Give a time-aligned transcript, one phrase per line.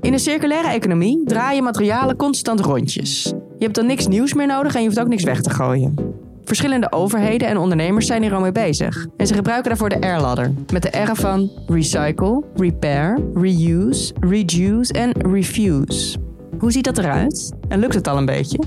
[0.00, 3.22] In een circulaire economie draaien materialen constant rondjes.
[3.58, 5.94] Je hebt dan niks nieuws meer nodig en je hoeft ook niks weg te gooien.
[6.44, 9.06] Verschillende overheden en ondernemers zijn hier al mee bezig.
[9.16, 10.52] En ze gebruiken daarvoor de R-ladder.
[10.72, 16.18] Met de R van recycle, repair, reuse, reduce en refuse.
[16.58, 17.52] Hoe ziet dat eruit?
[17.68, 18.62] En lukt het al een beetje?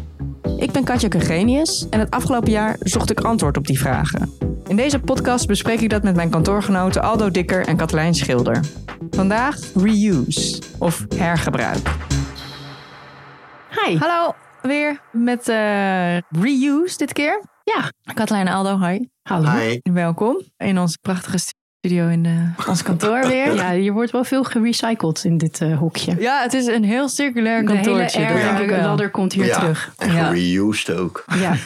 [0.57, 4.44] Ik ben Katja Kegenius en het afgelopen jaar zocht ik antwoord op die vragen.
[4.67, 8.63] In deze podcast bespreek ik dat met mijn kantoorgenoten Aldo Dikker en Katelijn Schilder.
[9.09, 11.95] Vandaag reuse of hergebruik.
[13.69, 13.97] Hi.
[13.97, 17.43] Hallo, weer met eh, reuse dit keer.
[17.63, 17.91] Ja.
[18.13, 19.05] Katelijn en Aldo, hi.
[19.21, 19.49] Hallo.
[19.49, 19.79] Hi.
[19.83, 21.37] Welkom in onze prachtige
[21.85, 23.53] studio in eh, ons kantoor weer.
[23.65, 26.15] Ja, hier wordt wel veel gerecycled in dit eh, hokje.
[26.19, 28.25] Ja, het is een heel circulair De hele kantoortje.
[28.25, 28.81] air denk ik wel.
[28.81, 29.93] ladder komt hier ja, terug.
[29.97, 30.25] en Ja.
[30.25, 31.23] gereused ook.
[31.39, 31.53] Ja.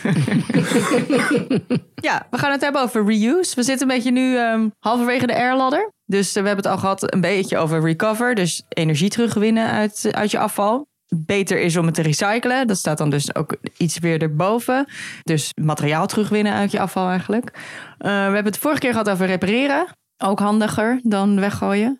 [2.02, 3.56] Ja, we gaan het hebben over reuse.
[3.56, 5.92] We zitten een beetje nu ehm, halverwege de airladder.
[6.06, 8.36] Dus eh, we hebben het al gehad een beetje over recover.
[8.36, 10.88] Dus energie terugwinnen uit, uit je afval.
[11.16, 12.68] Beter is om het te recyclen.
[12.68, 14.86] Dat staat dan dus ook iets weer erboven.
[15.24, 17.52] Dus materiaal terugwinnen uit je afval eigenlijk.
[17.98, 19.88] Eh, we hebben het vorige keer gehad over repareren.
[20.24, 22.00] Ook handiger dan weggooien.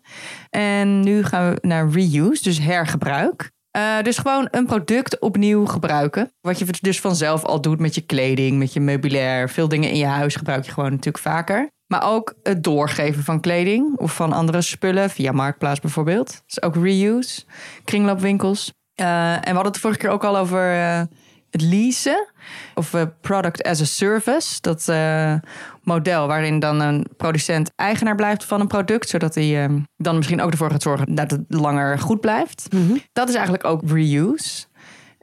[0.50, 3.50] En nu gaan we naar reuse, dus hergebruik.
[3.70, 6.32] Eh, dus gewoon een product opnieuw gebruiken.
[6.40, 9.50] Wat je dus vanzelf al doet met je kleding, met je meubilair.
[9.50, 11.70] Veel dingen in je huis gebruik je gewoon natuurlijk vaker.
[11.86, 16.42] Maar ook het doorgeven van kleding of van andere spullen, via Marktplaats bijvoorbeeld.
[16.46, 17.42] Is ook reuse.
[17.84, 18.72] Kringloopwinkels.
[18.94, 21.02] Eh, en we hadden het vorige keer ook al over eh,
[21.50, 22.26] het leasen.
[22.74, 24.60] Of eh, product as a service.
[24.60, 25.34] Dat eh,
[25.82, 29.08] model waarin dan een producent eigenaar blijft van een product.
[29.08, 32.68] Zodat hij eh, dan misschien ook ervoor gaat zorgen dat het langer goed blijft.
[33.12, 34.68] Dat is eigenlijk ook reuse.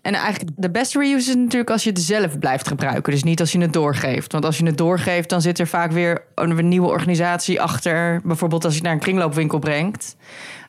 [0.01, 3.11] En eigenlijk de beste reuse is natuurlijk als je het zelf blijft gebruiken.
[3.11, 4.31] Dus niet als je het doorgeeft.
[4.31, 8.21] Want als je het doorgeeft, dan zit er vaak weer een nieuwe organisatie achter.
[8.23, 10.15] Bijvoorbeeld als je het naar een kringloopwinkel brengt.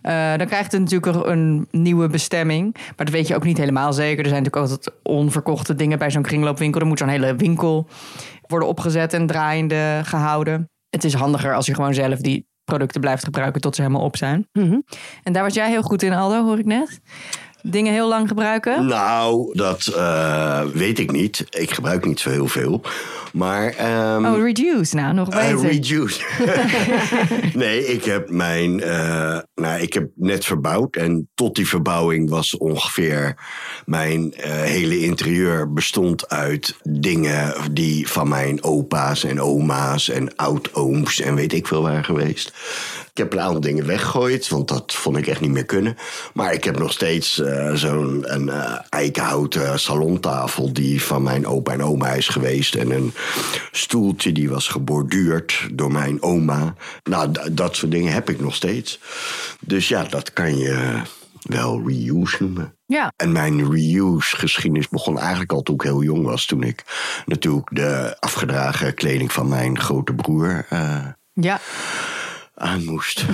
[0.03, 2.75] Eh, dan krijgt het natuurlijk een- nieuwe bestemming.
[2.75, 4.25] Maar dat weet je ook niet helemaal zeker.
[4.25, 6.81] Er zijn natuurlijk altijd onverkochte dingen bij zo'n kringloopwinkel.
[6.81, 7.86] Er moet zo'n hele winkel
[8.47, 10.70] worden opgezet en draaiende gehouden.
[10.91, 14.17] Het is handiger als je gewoon zelf die producten blijft gebruiken tot ze helemaal op
[14.17, 14.48] zijn.
[14.53, 14.79] Mhm.
[15.23, 17.01] En daar was jij heel goed in, Aldo, hoor ik net.
[17.63, 18.86] Dingen heel lang gebruiken.
[18.86, 21.45] Nou, dat eh, weet ik niet.
[21.51, 22.83] Ik gebruik niet zo heel veel.
[23.33, 23.67] Maar.
[23.74, 25.70] ehm, Oh, reduce nou, nog eh, beter.
[25.70, 26.20] reduce.
[27.55, 28.80] nee, ik heb mijn.
[28.80, 30.96] eh, nou, ik heb net verbouwd.
[30.96, 33.36] En tot die verbouwing was ongeveer.
[33.85, 41.20] Mijn eh, hele interieur bestond uit dingen die van mijn opa's en oma's en oud-ooms
[41.20, 42.52] en weet ik veel waren geweest.
[43.18, 45.96] Ik heb een aantal dingen weggegooid, want dat vond ik echt niet meer kunnen.
[46.34, 51.73] Maar ik heb nog steeds eh, zo'n een, eh, eikenhouten salontafel die van mijn opa
[51.73, 52.74] en oma is geweest.
[52.74, 53.12] En een
[53.73, 56.74] stoeltje die was geborduurd door mijn oma.
[57.05, 59.01] Nou, dat soort dingen heb ik nog steeds.
[59.61, 61.01] Dus ja, dat kan je
[61.42, 62.74] wel reuse noemen.
[62.86, 66.46] Ja, En mijn reuse-geschiedenis begon eigenlijk al toen ik heel jong was.
[66.46, 66.84] Toen ik
[67.27, 71.07] natuurlijk de afgedragen kleding van mijn grote broer eh,
[71.40, 71.61] ja.
[72.58, 73.24] Aan moest.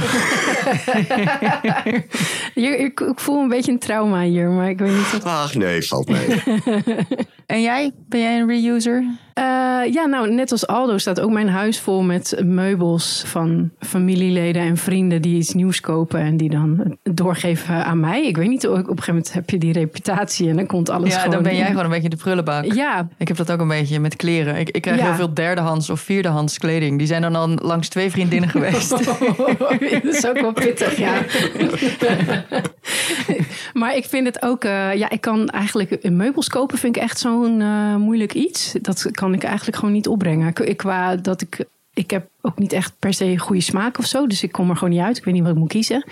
[2.55, 5.25] Ik, ik voel een beetje een trauma hier, maar ik weet niet wat...
[5.25, 6.43] Ach nee, valt mee.
[7.47, 7.93] En jij?
[8.09, 9.05] Ben jij een reuser?
[9.35, 9.45] Eh,
[9.93, 14.77] ja, nou, net als Aldo staat ook mijn huis vol met meubels van familieleden en
[14.77, 18.27] vrienden die iets nieuws kopen en die dan doorgeven aan mij.
[18.27, 21.13] Ik weet niet, op een gegeven moment heb je die reputatie en dan komt alles
[21.13, 21.35] Ja, gewoon...
[21.35, 22.65] dan ben jij gewoon een beetje de prullenbak.
[22.65, 24.57] Ja, Ik heb dat ook een beetje met kleren.
[24.57, 25.05] Ik, ik krijg Ja.
[25.05, 26.99] heel veel derdehands of vierdehands kleding.
[26.99, 28.91] Die zijn dan al langs twee vriendinnen geweest.
[28.91, 29.01] dat
[30.05, 31.13] is ook wel pittig, ja.
[33.81, 37.19] maar ik vind het ook, eh, ja, ik kan eigenlijk meubels kopen, vind ik echt
[37.19, 38.75] zo'n eh, moeilijk iets.
[38.81, 40.77] Dat kan ik eigenlijk gewoon niet opbrengen.
[40.77, 44.43] Qua dat ik, ik heb ook niet echt per se goede smaak of zo, dus
[44.43, 45.17] ik kom er gewoon niet uit.
[45.17, 46.05] Ik weet niet wat ik moet kiezen.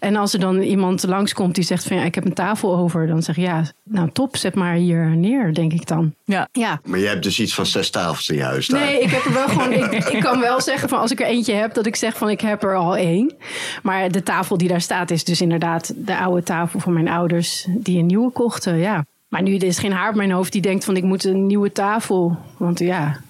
[0.00, 3.06] En als er dan iemand langskomt die zegt van, ja, ik heb een tafel over,
[3.06, 6.14] dan zeg ik, ja, nou top, zet maar hier neer, denk ik dan.
[6.24, 6.48] Ja.
[6.52, 8.80] Ja, Maar je hebt dus iets van zes tafels in je huis staan.
[8.80, 9.72] Nee, ik heb er wel gewoon.
[9.72, 12.30] Ik, ik kan wel zeggen van als ik er eentje heb, dat ik zeg van
[12.30, 13.34] ik heb er al één.
[13.82, 17.66] Maar de tafel die daar staat is dus inderdaad de oude tafel van mijn ouders
[17.68, 18.76] die een nieuwe kochten.
[18.76, 19.04] Ja.
[19.34, 21.46] Maar nu er is geen haar op mijn hoofd die denkt van ik moet een
[21.46, 22.36] nieuwe tafel.
[22.56, 23.20] Want ja,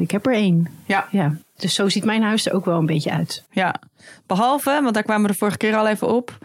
[0.00, 0.68] ik heb er één.
[0.84, 1.08] Ja.
[1.10, 1.36] Ja.
[1.56, 3.44] Dus zo ziet mijn huis er ook wel een beetje uit.
[3.50, 3.74] ja.
[4.26, 6.38] Behalve, want daar kwamen we de vorige keer al even op.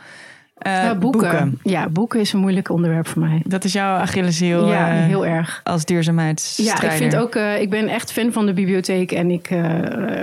[0.60, 1.60] eh, Uh, boeken.
[1.64, 3.42] Ja, boeken is een moeilijk onderwerp voor mij.
[3.46, 5.62] Dat is jouw Achilleshiel ja, eh, heel erg.
[5.64, 6.84] als duurzaamheidsstrijder.
[6.84, 9.48] Ja, ik vind ook, eh, ik ben echt fan van de bibliotheek en ik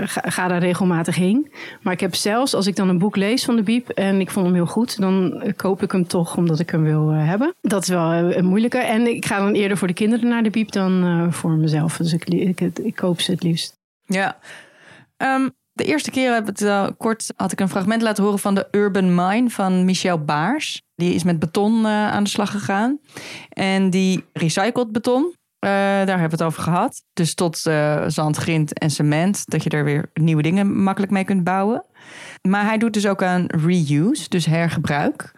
[0.04, 1.52] ga, ga daar regelmatig heen.
[1.80, 4.30] Maar ik heb zelfs, als ik dan een boek lees van de Biep en ik
[4.30, 7.54] vond hem heel goed, dan koop ik hem toch omdat ik hem wil hebben.
[7.60, 8.78] Dat is wel een moeilijke.
[8.78, 11.96] En ik ga dan eerder voor de kinderen naar de Biep dan voor mezelf.
[11.96, 13.76] Dus ik, ik, ik koop ze het liefst.
[14.04, 14.36] Ja.
[15.16, 18.54] Ehm, De eerste keer heb het uh, kort had ik een fragment laten horen van
[18.54, 20.82] de Urban Mine van Michel Baars.
[20.94, 22.98] Die is met beton uh, aan de slag gegaan.
[23.48, 27.02] En die recycled beton, uh, daar hebben we het over gehad.
[27.12, 27.56] Dus tot
[28.06, 31.84] zand, grind en cement, dat je er weer nieuwe dingen makkelijk mee kunt bouwen.
[32.48, 35.32] Maar hij doet dus ook aan reuse, dus hergebruik.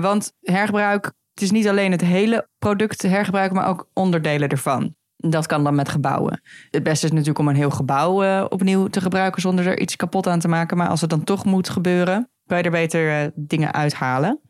[0.00, 1.04] want hergebruik,
[1.34, 4.94] het is niet alleen het hele product hergebruiken, maar ook onderdelen ervan.
[5.30, 6.42] Dat kan dan met gebouwen.
[6.70, 9.96] Het beste is natuurlijk om een heel gebouw uh, opnieuw te gebruiken zonder er iets
[9.96, 10.76] kapot aan te maken.
[10.76, 14.40] Maar als het dan toch moet gebeuren, kan je er beter uh, dingen uithalen.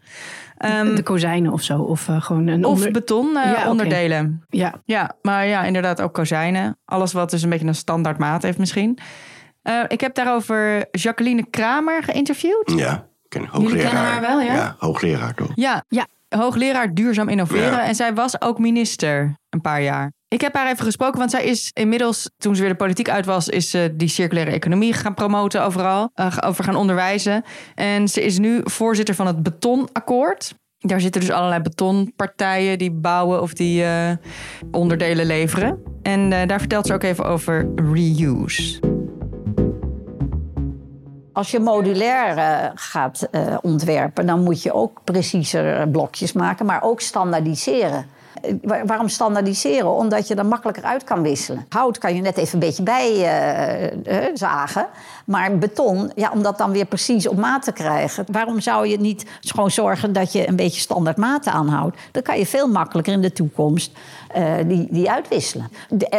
[0.64, 1.78] Um, de kozijnen of zo.
[1.78, 4.42] Of uh, gewoon een Of beton ja, onderdelen.
[4.46, 4.60] Okay.
[4.60, 4.80] Ja.
[4.84, 6.78] ja, maar ja, inderdaad ook kozijnen.
[6.84, 8.98] Alles wat dus een beetje een standaard maat heeft misschien.
[9.88, 12.72] ik heb daarover Jacqueline Kramer geïnterviewd.
[12.76, 13.68] Ja, ken hoogleraar.
[13.68, 14.54] Jullie kennen haar wel, ja?
[14.54, 15.50] Ja, hoogleraar toch?
[15.54, 17.70] Ja, ja hoogleraar duurzaam innoveren.
[17.70, 17.84] Ja.
[17.84, 20.12] En zij was ook minister een paar jaar.
[20.32, 23.26] Ik heb haar even gesproken, want zij is inmiddels, toen ze weer de politiek uit
[23.26, 27.44] was, is ze die circulaire economie gaan promoten overal, uh, over gaan onderwijzen.
[27.74, 30.54] En ze is nu voorzitter van het Betonakkoord.
[30.78, 34.10] Daar zitten dus allerlei betonpartijen die bouwen of die uh,
[34.70, 35.82] onderdelen leveren.
[36.02, 38.80] En uh, daar vertelt ze ook even over reuse.
[41.32, 43.28] Als je modulair gaat
[43.60, 48.20] ontwerpen, dan moet je ook preciezer blokjes maken, maar ook standaardiseren.
[48.86, 49.96] Waarom standaardiseren?
[49.96, 51.66] Omdat je er makkelijker uit kan wisselen.
[51.68, 54.82] Hout kan je net even een beetje bijzagen.
[54.82, 54.88] Uh,
[55.24, 58.24] maar beton, ja, om dat dan weer precies op maat te krijgen.
[58.32, 61.96] Waarom zou je niet gewoon zorgen dat je een beetje standaard maten aanhoudt?
[62.10, 63.92] Dan kan je veel makkelijker in de toekomst
[64.66, 65.68] die, die uitwisselen.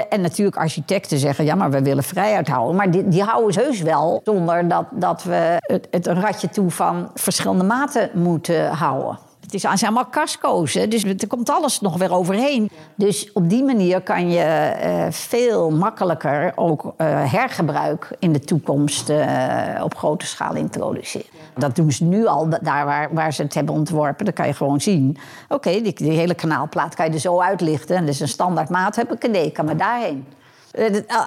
[0.09, 2.75] En natuurlijk architecten zeggen, ja, maar we willen vrijheid houden.
[2.75, 6.49] Maar die, die houden ze heus wel zonder dat, dat we het, het een ratje
[6.49, 9.17] toe van verschillende maten moeten houden.
[9.61, 10.87] Het zijn allemaal casco's, hè?
[10.87, 12.69] dus er komt alles nog weer overheen.
[12.95, 16.91] Dus op die manier kan je uh, veel makkelijker ook uh,
[17.31, 21.27] hergebruik in de toekomst uh, op grote schaal introduceren.
[21.57, 24.25] Dat doen ze nu al, daar waar, waar ze het hebben ontworpen.
[24.25, 25.17] Dan kan je gewoon zien,
[25.49, 27.95] oké, die, hele kanaalplaat kan je er zo uitlichten.
[27.95, 30.25] En dus een standaard maat heb ik, nee, kan maar daarheen.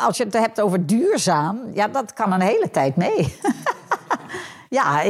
[0.07, 3.39] Als je het hebt over duurzaam, ja, dat kan een hele tijd mee.
[4.79, 5.03] ja,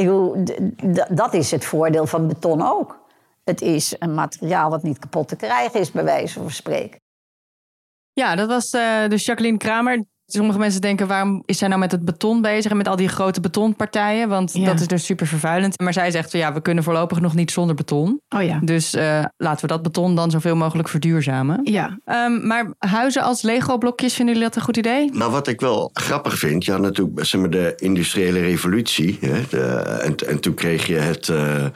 [1.09, 3.05] dat is het voordeel van beton ook.
[3.51, 7.01] Het is een materiaal wat niet kapot te krijgen is, bij wijze van spreken.
[8.13, 10.05] Ja, dat was uh, dus Jacqueline Kramer.
[10.27, 13.09] Sommige mensen denken, waarom is zij nou met het beton bezig en met al die
[13.09, 14.29] grote betonpartijen?
[14.29, 14.65] Want ja.
[14.65, 15.81] dat is dus super vervuilend.
[15.81, 18.21] Maar zij zegt, ja, we kunnen voorlopig nog niet zonder beton.
[18.29, 18.59] Oh ja.
[18.63, 21.61] Dus uh, laten we dat beton dan zoveel mogelijk verduurzamen.
[21.65, 21.99] Ja.
[22.05, 25.11] Um, maar huizen als Lego-blokjes, vinden jullie dat een goed idee?
[25.13, 29.19] Nou, wat ik wel grappig vind, ja, natuurlijk zeg maar, de industriële revolutie.
[29.21, 29.67] Hè, de,
[30.03, 31.29] en, en toen kreeg je het...
[31.29, 31.67] Uh,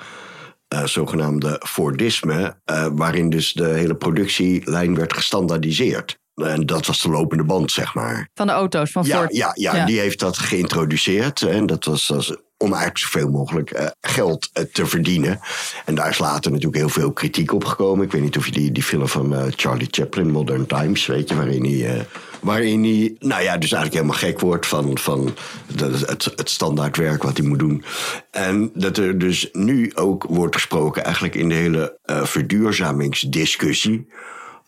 [0.75, 6.19] uh, zogenaamde Fordisme, uh, waarin dus de hele productielijn werd gestandaardiseerd.
[6.35, 8.29] En dat was de lopende band, zeg maar.
[8.35, 9.37] Van de auto's, van ja, Ford.
[9.37, 11.43] Ja, ja, ja, die heeft dat geïntroduceerd.
[11.43, 12.11] En dat was
[12.57, 15.41] om eigenlijk zoveel mogelijk uh, geld uh, te verdienen.
[15.85, 18.05] En daar is later natuurlijk heel veel kritiek op gekomen.
[18.05, 21.29] Ik weet niet of je die, die film van uh, Charlie Chaplin, Modern Times, weet
[21.29, 22.07] je, waarin hij
[22.41, 25.35] waarin hij, nou ja, dus eigenlijk helemaal gek wordt van, van
[25.77, 27.85] het, het standaardwerk wat hij moet doen.
[28.31, 34.09] En dat er dus nu ook wordt gesproken, eigenlijk in de hele uh, verduurzamingsdiscussie,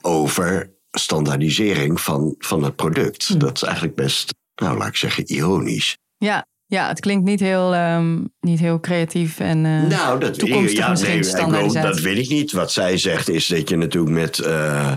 [0.01, 3.29] over standaardisering van, van het product.
[3.29, 3.39] Hm.
[3.39, 5.97] Dat is eigenlijk best, nou laat ik zeggen, ironisch.
[6.17, 10.79] Ja, ja, het klinkt niet heel, um, niet heel creatief en uh, nou, dat, toekomstig
[10.79, 11.91] ja, misschien nee, standaardisatie.
[11.91, 12.53] dat weet ik niet.
[12.53, 14.39] Wat zij zegt is dat je natuurlijk met...
[14.39, 14.93] Uh,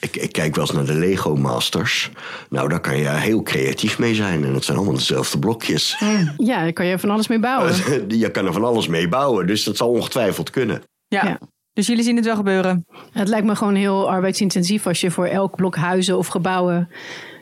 [0.00, 2.10] ik, ik, kijk wel eens naar de Lego Masters.
[2.50, 4.44] Nou, daar kan je heel creatief mee zijn.
[4.44, 5.96] En het zijn allemaal dezelfde blokjes.
[6.36, 7.74] Ja, daar kan je van alles mee bouwen.
[8.18, 9.46] je kan er van alles mee bouwen.
[9.46, 10.82] Dus dat zal ongetwijfeld kunnen.
[11.08, 11.24] ja.
[11.24, 11.38] ja.
[11.72, 12.86] Dus jullie zien het wel gebeuren?
[13.12, 16.88] Het lijkt me gewoon heel arbeidsintensief als je voor elk blok huizen of gebouwen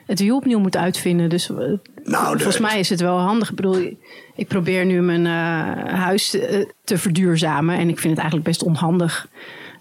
[0.07, 1.29] het wiel opnieuw moet uitvinden.
[1.29, 1.51] Dus
[2.05, 3.51] nou, volgens mij is het wel handig.
[3.51, 3.97] Ik bedoel,
[4.35, 7.79] ik probeer nu mijn uh, huis te, te verduurzamen.
[7.79, 9.29] En ik vind het eigenlijk best onhandig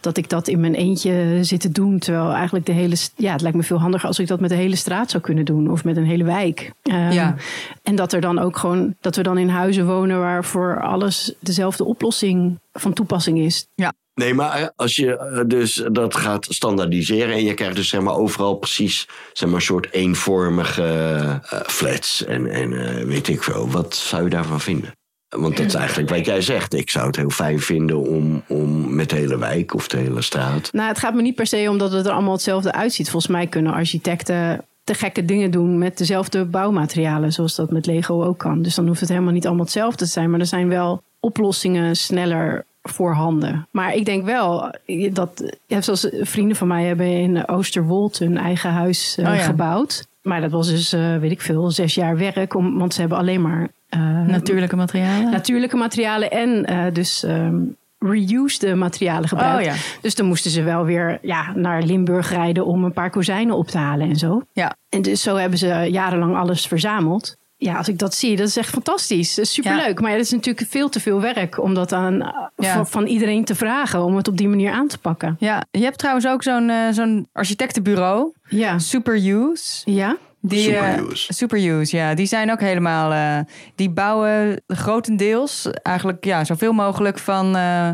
[0.06, 2.00] dat ik dat in mijn eentje zit te doen.
[2.00, 2.96] Terwijl eigenlijk de hele.
[3.16, 5.46] Ja, het lijkt me veel handiger als ik dat met de hele straat zou kunnen
[5.46, 5.72] doen.
[5.72, 6.72] Of met een hele wijk.
[6.84, 7.36] Um, ja.
[7.84, 8.96] En dat er dan ook gewoon.
[9.02, 13.68] Dat we dan in huizen wonen waar voor alles dezelfde oplossing van toepassing is.
[13.76, 13.94] Ja.
[14.16, 18.56] Nee, maar als je dus dat gaat standaardiseren en je krijgt dus zeg maar overal
[18.56, 22.70] precies zeg maar een soort eenvormige flats en, en
[23.08, 24.94] weet ik veel, wat zou je daarvan vinden?
[25.30, 26.74] Want dat is eigenlijk wat jij zegt.
[26.74, 30.22] Ik zou het heel fijn vinden om, om met de hele wijk of de hele
[30.22, 30.74] straat.
[30.74, 33.10] Nou, het gaat me niet per se omdat het er allemaal hetzelfde uitziet.
[33.10, 38.24] Volgens mij kunnen architecten te gekke dingen doen met dezelfde bouwmaterialen, zoals dat met Lego
[38.24, 38.62] ook kan.
[38.62, 40.30] Dus dan hoeft het helemaal niet allemaal hetzelfde te zijn.
[40.30, 43.68] Maar er zijn wel oplossingen sneller voorhanden.
[43.72, 44.76] Maar ik denk wel
[45.12, 49.42] dat, zoals vrienden van mij hebben in Oosterwold hun eigen huis uh, oh ja.
[49.42, 50.08] gebouwd.
[50.26, 52.56] Maar dat was dus, eh, weet ik veel, zes jaar werk.
[52.56, 55.32] Om, want ze hebben alleen maar eh, Natuurlijke materialen.
[55.32, 57.56] natuurlijke materialen en eh, dus ehm
[58.00, 59.68] reused materialen gebruikt.
[59.68, 59.82] Oh ja.
[60.02, 63.68] Dus dan moesten ze wel weer ja, naar Limburg rijden om een paar kozijnen op
[63.68, 64.42] te halen en zo.
[64.54, 64.76] Ja.
[64.90, 67.38] En dus zo hebben ze jarenlang alles verzameld.
[67.58, 69.36] Ja, als ik dat zie, dat is echt fantastisch.
[69.36, 70.00] Dat is superleuk.
[70.00, 72.74] Maar ja, dat is natuurlijk veel te veel werk om dat aan, eh, Ja.
[72.74, 74.04] van, van iedereen te vragen.
[74.04, 75.36] Om het op die manier aan te pakken.
[75.40, 78.80] Ja, je hebt trouwens ook zo'n eh, zo'n architectenbureau, Ja.
[78.80, 79.92] Superuse.
[79.92, 80.18] Ja?
[80.42, 81.34] Die, eh, Superuse.
[81.34, 82.14] Superuse, ja.
[82.14, 83.12] Die zijn ook helemaal...
[83.12, 83.46] eh,
[83.76, 87.90] die bouwen grotendeels eigenlijk ja, zoveel mogelijk van eh,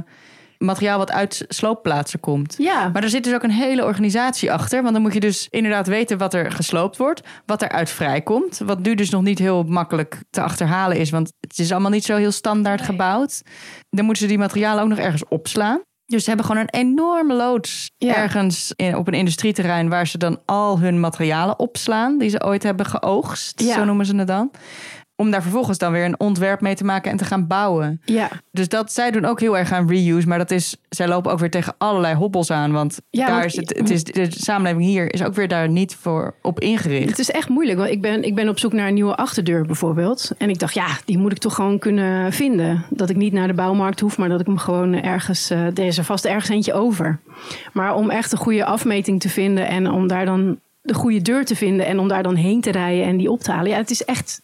[0.61, 2.55] materiaal wat uit sloopplaatsen komt.
[2.57, 2.89] Ja.
[2.93, 4.81] Maar er zit dus ook een hele organisatie achter.
[4.81, 7.21] Want dan moet je dus inderdaad weten wat er gesloopt wordt.
[7.45, 8.61] Wat eruit vrijkomt.
[8.65, 11.09] Wat nu dus nog niet heel makkelijk te achterhalen is.
[11.09, 13.41] Want het is allemaal niet zo heel standaard gebouwd.
[13.89, 15.81] Dan moeten ze die materialen ook nog ergens opslaan.
[16.05, 18.15] Dus ze hebben gewoon een enorme loods Ja.
[18.15, 19.89] ergens in, op een industrieterrein...
[19.89, 22.17] waar ze dan al hun materialen opslaan...
[22.17, 23.73] die ze ooit hebben geoogst, Ja.
[23.73, 24.51] zo noemen ze het dan.
[25.21, 28.01] Om daar vervolgens dan weer een ontwerp mee te maken en te gaan bouwen.
[28.05, 28.29] Ja.
[28.51, 30.27] Dus dat, zij doen ook heel erg aan reuse.
[30.27, 32.71] Maar dat is, zij lopen ook weer tegen allerlei hobbels aan.
[32.71, 35.69] Want Ja, daar want- is het, het is, de samenleving hier is ook weer daar
[35.69, 37.09] niet voor op ingericht.
[37.09, 37.77] Het is echt moeilijk.
[37.77, 40.31] Want ik ben, ik ben op zoek naar een nieuwe achterdeur bijvoorbeeld.
[40.37, 42.85] En ik dacht, ja, die moet ik toch gewoon kunnen vinden.
[42.89, 45.49] Dat ik niet naar de bouwmarkt hoef, maar dat ik hem gewoon ergens...
[45.49, 47.19] eh, er is er vast ergens eentje over.
[47.73, 49.67] Maar om echt een goede afmeting te vinden...
[49.67, 51.85] en om daar dan de goede deur te vinden...
[51.85, 53.71] en om daar dan heen te rijden en die op te halen...
[53.71, 54.41] ja, het is echt...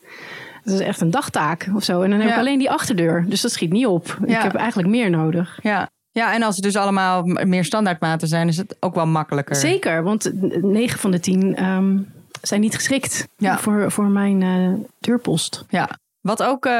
[0.69, 2.01] Het is echt een dagtaak of zo.
[2.01, 3.25] En dan heb ik alleen die achterdeur.
[3.27, 4.17] Dus dat schiet niet op.
[4.25, 4.38] Ja.
[4.38, 5.59] Ik heb eigenlijk meer nodig.
[5.63, 5.89] Ja.
[6.12, 9.55] ja, en als het dus allemaal meer standaardmaten zijn, is het ook wel makkelijker.
[9.55, 10.31] Zeker, want
[10.62, 11.97] 9 van de 10 ehm,
[12.41, 13.57] zijn niet geschikt Ja.
[13.57, 15.65] voor, voor mijn eh, deurpost.
[15.69, 15.89] Ja.
[16.21, 16.74] Wat ook eh,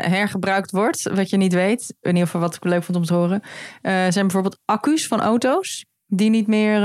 [0.00, 3.14] hergebruikt wordt, wat je niet weet, in ieder geval wat ik leuk vond om te
[3.14, 3.42] horen,
[3.82, 6.80] eh, zijn bijvoorbeeld accu's van auto's die niet meer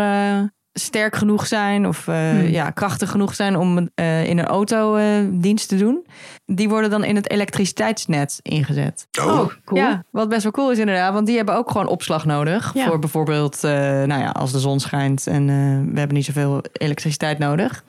[0.79, 2.47] sterk genoeg zijn of eh, Hmm.
[2.47, 6.05] ja, krachtig genoeg zijn om eh, in een auto eh, dienst te doen.
[6.45, 9.07] Die worden dan in het elektriciteitsnet ingezet.
[9.21, 9.81] Oh, cool.
[9.81, 12.71] Ja, wat best wel cool is inderdaad, want die hebben ook gewoon opslag nodig.
[12.73, 12.85] Ja.
[12.85, 16.61] Voor bijvoorbeeld, eh, nou ja, als de zon schijnt en eh, we hebben niet zoveel
[16.73, 17.83] elektriciteit nodig.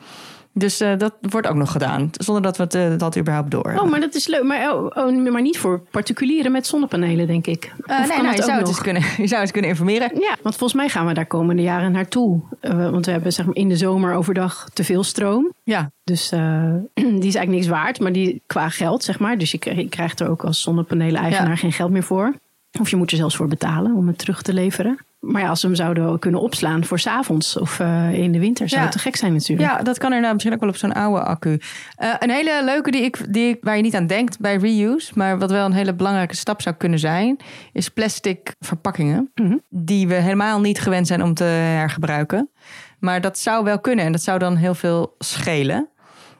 [0.52, 3.74] Dus eh, dat wordt ook nog gedaan, zonder dat we het, eh, dat überhaupt door.
[3.78, 4.42] Oh, maar dat is leuk.
[4.42, 7.72] Maar, oh, oh, maar niet voor particulieren met zonnepanelen, denk ik.
[7.86, 10.10] Eh, nee, nou, je, zou het eens kunnen, je zou eens kunnen informeren.
[10.20, 12.40] Ja, want volgens mij gaan we daar komende jaren naartoe.
[12.60, 15.52] Want we hebben zeg maar, in de zomer overdag te veel stroom.
[15.62, 16.28] Ja, Dus
[16.94, 19.38] die is eigenlijk niks waard, maar die qua geld, zeg maar.
[19.38, 21.56] Dus je, krijgt- je krijgt er ook als zonnepanelen-eigenaar Ja.
[21.56, 22.34] geen geld meer voor.
[22.80, 24.98] Of je moet er zelfs voor betalen om het terug te leveren.
[25.20, 28.38] Maar ja, als we hem zouden kunnen opslaan voor 's avonds of eh, in de
[28.38, 28.86] winter, zou Ja.
[28.86, 29.70] het te gek zijn natuurlijk.
[29.70, 31.60] ja, dat kan inderdaad misschien ook wel op zo'n oude accu.
[31.96, 35.12] Eh, een hele leuke die ik, die ik, waar je niet aan denkt bij reuse,
[35.14, 37.36] maar wat wel een hele belangrijke stap zou kunnen zijn,
[37.72, 39.30] is plastic verpakkingen.
[39.34, 39.56] Mhm.
[39.68, 42.50] Die we helemaal niet gewend zijn om te hergebruiken.
[42.98, 45.88] Maar dat zou wel kunnen en dat zou dan heel veel schelen.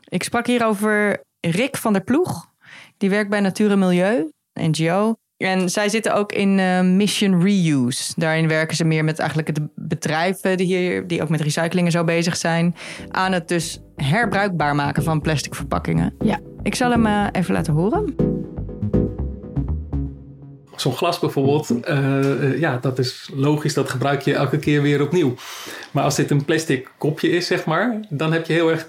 [0.07, 2.49] Ik sprak hier over Rick van der Ploeg.
[2.97, 5.15] Die werkt bij Natuur en Milieu, NGO.
[5.41, 8.13] En zij zitten ook in eh, Mission Reuse.
[8.15, 11.91] Daarin werken ze meer met eigenlijk de bedrijven die hier, die ook met recycling en
[11.91, 12.75] zo bezig zijn,
[13.09, 16.13] aan het dus herbruikbaar maken van plastic verpakkingen.
[16.19, 16.39] Ja.
[16.63, 18.30] Ik zal hem eh, even laten horen.
[20.75, 21.97] Zo'n glas bijvoorbeeld, eh,
[22.43, 25.33] eh, ja, dat is logisch, dat gebruik je elke keer weer opnieuw.
[25.91, 28.87] Maar als dit een plastic kopje is, zeg maar, dan heb je heel erg.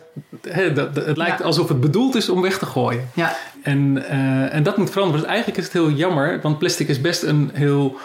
[0.48, 1.44] Hè, dat, het lijkt Ja.
[1.44, 3.08] alsof het bedoeld is om weg te gooien.
[3.14, 3.36] Ja.
[3.62, 5.20] En, eh, en dat moet veranderen.
[5.20, 7.96] Dus eigenlijk is het heel jammer, want plastic is best een heel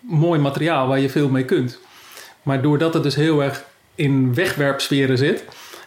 [0.00, 1.78] mooi materiaal waar je veel mee kunt.
[2.42, 3.64] Maar doordat het dus heel erg
[3.94, 5.44] in wegwerpsferen zit,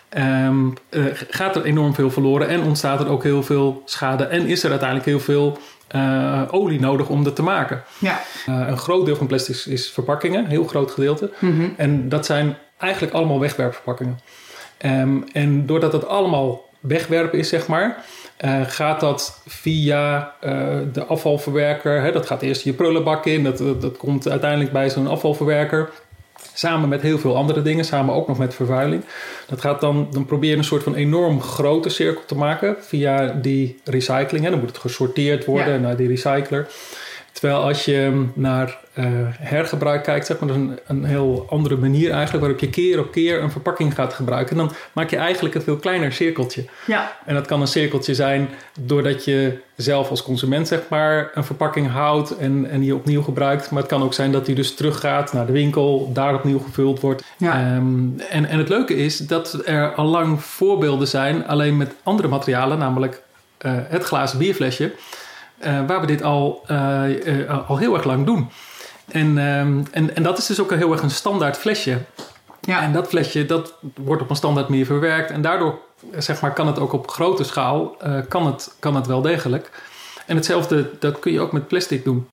[0.10, 4.24] ehm, eh, gaat er enorm veel verloren en ontstaat er ook heel veel schade.
[4.24, 7.84] En is er uiteindelijk heel veel eh, olie nodig om dat te maken.
[8.00, 8.22] Ja.
[8.46, 11.32] Eh, een groot deel van plastic is verpakkingen, een heel groot gedeelte.
[11.77, 14.20] En dat zijn eigenlijk allemaal wegwerpverpakkingen.
[14.77, 18.03] Ehm, en doordat het allemaal wegwerpen is, zeg maar,
[18.38, 20.34] eh, gaat dat via
[20.94, 22.01] de afvalverwerker.
[22.01, 25.89] Hè, dat gaat eerst je prullenbak in, dat, dat, dat komt uiteindelijk bij zo'n afvalverwerker.
[26.57, 29.03] Samen met heel veel andere dingen, samen ook nog met vervuiling.
[29.47, 33.27] Dat gaat dan, dan probeer je een soort van enorm grote cirkel te maken via
[33.41, 34.49] die recycling.
[34.49, 35.79] Dan moet het gesorteerd worden Ja.
[35.79, 36.67] naar die recycler.
[37.39, 39.06] Terwijl als je naar eh,
[39.39, 43.00] hergebruik kijkt, zeg maar, dat is een, een heel andere manier eigenlijk, waarop je keer
[43.00, 44.58] op keer een verpakking gaat gebruiken.
[44.58, 46.65] En dan maak je eigenlijk een veel kleiner cirkeltje.
[46.86, 47.17] Ja.
[47.25, 51.91] En dat kan een cirkeltje zijn doordat je zelf als consument zeg maar een verpakking
[51.91, 53.72] houdt en, en die opnieuw gebruikt.
[53.72, 57.00] Maar het kan ook zijn dat die dus teruggaat naar de winkel, daar opnieuw gevuld
[57.00, 57.24] wordt.
[57.38, 57.53] Ja.
[57.53, 62.27] Ehm, en, en het leuke is dat er al lang voorbeelden zijn, alleen met andere
[62.27, 63.22] materialen, namelijk
[63.58, 64.91] eh, het glazen bierflesje.
[65.59, 68.49] Eh, waar we dit al, eh, eh, al heel erg lang doen.
[69.07, 71.97] En, ehm, en, en dat is dus ook een heel erg een standaard flesje.
[72.61, 72.81] Ja.
[72.81, 75.31] En dat flesje dat wordt op een standaard manier verwerkt.
[75.31, 75.79] En daardoor
[76.17, 79.83] zeg maar, kan het ook op grote schaal, eh, kan, het, kan het wel degelijk.
[80.25, 82.27] En hetzelfde, dat kun je ook met plastic doen.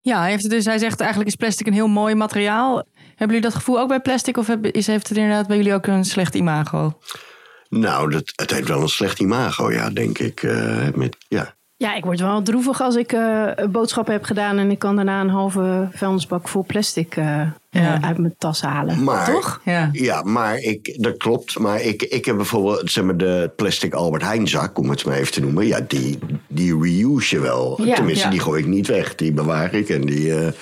[0.00, 2.76] Ja, hij, heeft het dus, hij zegt eigenlijk is plastic een heel mooi materiaal.
[2.94, 4.36] Hebben jullie dat gevoel ook bij plastic?
[4.36, 6.98] Of is, heeft het inderdaad bij jullie ook een slecht imago?
[7.68, 10.42] Nou, dat, het heeft wel een slecht imago, ja, denk ik.
[10.42, 11.54] eh, met, ja.
[11.84, 15.20] Ja, ik word wel droevig als ik eh, boodschappen heb gedaan en ik kan daarna
[15.20, 17.50] een halve vuilnisbak vol plastic eh, Ja.
[17.70, 19.04] eh, uit mijn tas halen.
[19.04, 19.60] Maar, Toch?
[19.64, 19.88] Ja.
[19.92, 21.58] Ja, maar ik, dat klopt.
[21.58, 25.16] Maar ik, ik heb bijvoorbeeld zeg maar, de plastic Albert Heijn zak, om het maar
[25.16, 25.66] even te noemen.
[25.66, 27.80] Ja, die, die reuse je wel.
[27.84, 28.30] Ja, Tenminste, ja.
[28.30, 29.14] die gooi ik niet weg.
[29.14, 29.88] Die bewaar ik.
[29.88, 30.52] En, die, eh,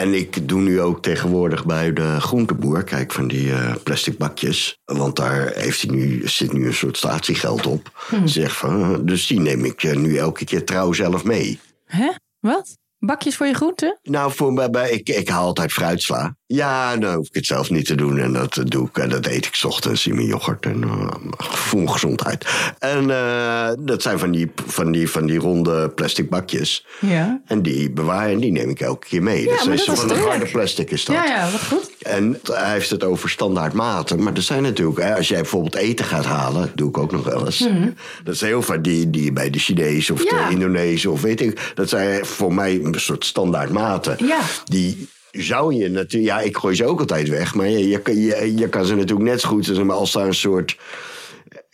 [0.00, 4.78] en ik doe nu ook tegenwoordig bij de groenteboer, kijk, van die eh, plastic bakjes.
[4.84, 8.08] Want daar heeft hij nu, zit nu een soort statiegeld op.
[8.24, 11.60] Zeg van, eh, dus die neem ik eh, nu elke keer trouw zelf mee.
[11.84, 12.10] Hè?
[12.38, 12.76] Wat?
[12.98, 13.98] Bakjes voor je groenten?
[14.02, 16.36] Nou, voor mij, bij, ik, ik haal altijd fruitsla.
[16.52, 18.18] Ja, dan hoef ik het zelf niet te doen.
[18.18, 18.98] En dat doe ik.
[18.98, 20.66] En dat eet ik 's ochtends in mijn yoghurt.
[20.66, 22.46] En uh, voel gezondheid.
[22.78, 26.86] En eh, dat zijn van die, van, die, van die ronde plastic bakjes.
[27.00, 27.40] Ja.
[27.46, 29.44] En die bewaar en die neem ik elke keer mee.
[29.44, 31.16] Ja, dus dat is van de harde plastic is dat.
[31.16, 31.90] Ja, ja, wat goed.
[32.02, 34.22] En hij heeft het over standaard maten.
[34.22, 37.24] Maar er zijn natuurlijk, hè, als jij bijvoorbeeld eten gaat halen, doe ik ook nog
[37.24, 37.68] wel eens.
[38.24, 40.34] Dat zijn heel vaak die, die bij de Chinees of Mhm.
[40.34, 40.46] Ja.
[40.46, 41.72] de Indonezen of weet ik.
[41.74, 44.16] Dat zijn voor mij een soort standaard maten.
[44.26, 44.40] Ja.
[44.64, 47.54] Die zou je natuurlijk, ja, ik gooi ze ook altijd weg.
[47.54, 50.76] Maar je, je, je, je kan ze natuurlijk net zo goed als daar een soort.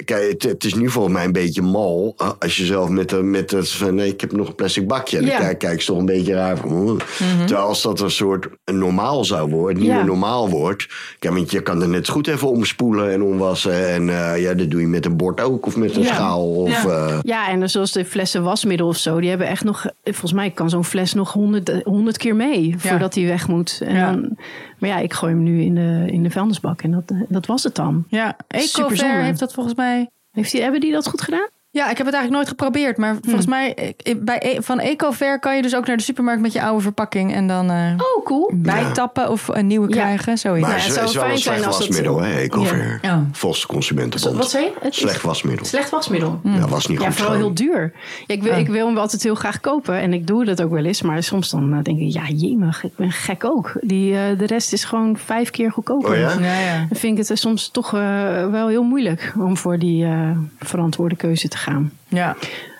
[0.05, 2.15] Kijk, het, het is nu volgens mij een beetje mal.
[2.39, 5.17] Als je zelf met, de- met het van nee, ik heb nog een plastic bakje.
[5.17, 5.39] En dan Ja.
[5.39, 6.73] kijk, kijk ze toch een beetje raar van.
[6.73, 7.01] "Oeh."
[7.47, 9.97] Terwijl als dat een soort normaal zou worden, niet Ja.
[9.97, 10.89] meer normaal wordt.
[11.19, 13.89] Kijk, want je kan er net goed even omspoelen en omwassen.
[13.89, 16.15] En eh, ja, dat doe je met een bord ook of met een Ja.
[16.15, 16.51] schaal.
[16.55, 17.07] Of, Ja.
[17.09, 20.51] eh, Ja, en zoals de flessen wasmiddel of zo, die hebben echt nog, volgens mij
[20.51, 22.79] kan zo'n fles nog honderd, honderd keer mee Ja.
[22.79, 23.81] voordat hij weg moet.
[23.85, 24.11] En Ja.
[24.13, 24.37] dan,
[24.79, 27.63] maar ja, ik gooi hem nu in de, in de vuilnisbak en dat, dat was
[27.63, 28.05] het dan.
[28.09, 28.37] Ja.
[28.49, 30.11] Ecofair heeft dat volgens mij...
[30.33, 31.49] Heeft die, hebben die dat goed gedaan?
[31.77, 32.97] Ja, ik heb het eigenlijk nooit geprobeerd.
[32.97, 36.41] Maar volgens mij, eh, bij, E- van Ecofair kan je dus ook naar de supermarkt
[36.43, 37.33] met je oude verpakking.
[37.35, 38.51] En dan eh Oh, cool.
[38.55, 39.95] bijtappen of een nieuwe Ja.
[39.95, 40.39] krijgen.
[40.39, 40.61] Zoiets.
[40.67, 42.37] maar Ja, het is, zou is wel een fijn slecht zijn als het- wasmiddel, hè,
[42.41, 42.99] Ecover.
[43.03, 43.09] Ja.
[43.11, 43.25] Ja.
[43.33, 44.37] Volgens de Consumentenbond.
[44.37, 44.73] Wat zei je?
[44.81, 45.65] Het is Slecht wasmiddel.
[45.67, 46.41] Slecht wasmiddel.
[46.43, 47.47] Ja, was niet Ja, goed vooral schoon.
[47.47, 47.93] heel duur.
[48.27, 49.95] Ja, ik, wil, ik wil hem altijd heel graag kopen.
[50.01, 51.03] En ik doe dat ook wel eens.
[51.03, 53.73] Maar soms dan eh, denk ik, ja, jemig, ik ben gek ook.
[53.81, 56.11] Die, eh, de rest is gewoon vijf keer goedkoper.
[56.11, 56.33] Oh ja?
[56.41, 56.77] Ja, ja.
[56.89, 57.91] Dan vind ik het soms toch
[58.51, 61.66] wel heel moeilijk om voor die eh, verantwoorde keuze te gaan.
[62.09, 62.37] Ja.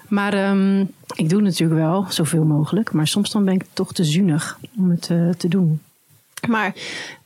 [0.09, 0.81] Maar ehm,
[1.15, 2.93] ik doe natuurlijk wel zoveel mogelijk.
[2.93, 5.81] Maar soms dan ben ik toch te zuinig om het eh, te doen.
[6.49, 6.75] Maar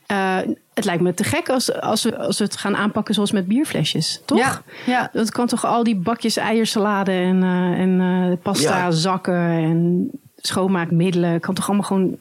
[0.05, 0.37] eh,
[0.73, 3.47] het lijkt me te gek als, als, we, als we het gaan aanpakken zoals met
[3.47, 4.21] bierflesjes.
[4.25, 4.37] Toch?
[4.39, 5.09] Ja, ja.
[5.13, 8.91] Dat kan toch al die bakjes eiersalade en, eh, en eh, pasta Ja.
[8.91, 11.39] zakken en schoonmaakmiddelen.
[11.39, 12.17] Kan toch allemaal gewoon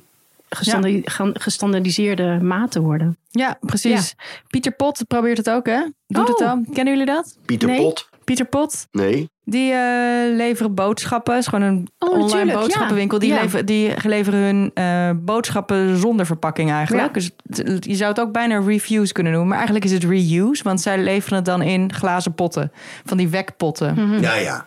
[0.49, 3.17] gestandi- gaan- gestandardiseerde maten worden.
[3.31, 4.15] Ja, precies.
[4.49, 5.81] Pieter Pot probeert het ook, hè?
[6.07, 6.49] Doet het Oh.
[6.49, 6.65] al.
[6.73, 7.37] Kennen jullie dat?
[7.47, 7.79] Pieter Nee.
[7.83, 8.09] Pot?
[8.31, 9.31] Pieter Pot, Nee.
[9.45, 11.35] die eh, leveren boodschappen.
[11.35, 13.19] Het is gewoon een Oh, online natuurlijk, boodschappenwinkel.
[13.19, 13.41] Die, ja.
[13.43, 17.07] Leveren, die leveren hun eh, boodschappen zonder verpakking eigenlijk.
[17.07, 17.13] Ja.
[17.13, 17.31] Dus
[17.65, 19.49] het- je zou het ook bijna reviews kunnen noemen.
[19.51, 20.63] Maar eigenlijk is het reuse.
[20.63, 22.73] Want zij leveren het dan in glazen potten.
[23.05, 23.95] Van die wekpotten.
[23.95, 24.21] Hm.
[24.21, 24.67] Ja, ja.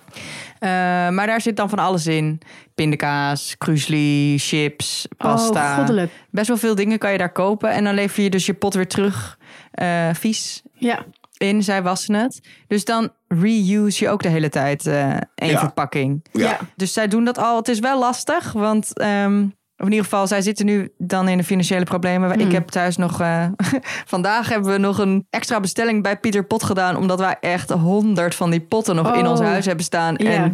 [0.60, 0.70] Eh,
[1.16, 2.40] maar daar zit dan van alles in.
[2.76, 5.70] Pindakaas, krusli, chips, pasta.
[5.72, 6.12] Oh, goddelijk.
[6.32, 7.70] Best wel veel dingen kan je daar kopen.
[7.72, 9.38] En dan lever je dus je pot weer terug
[9.72, 11.06] eh, vies Ja,
[11.38, 11.64] in.
[11.64, 12.42] Zij wassen het.
[12.68, 13.10] Dus dan
[13.42, 15.60] reuse je ook de hele tijd eh één Ja.
[15.60, 16.26] verpakking.
[16.32, 16.42] Ja.
[16.50, 16.60] Ja.
[16.76, 17.58] Dus zij doen dat al.
[17.58, 18.98] Het is wel lastig, want...
[19.00, 19.46] ehm,
[19.78, 22.32] of in ieder geval, zij zitten nu dan in de financiële problemen.
[22.32, 22.40] Hmm.
[22.42, 23.22] Ik heb thuis nog...
[23.22, 23.46] eh,
[24.06, 26.96] vandaag hebben we nog een extra bestelling bij Pieter Pot gedaan.
[26.98, 29.30] Omdat wij echt honderd van die potten nog in Oh.
[29.32, 30.16] ons huis hebben staan.
[30.18, 30.30] Ja.
[30.30, 30.54] En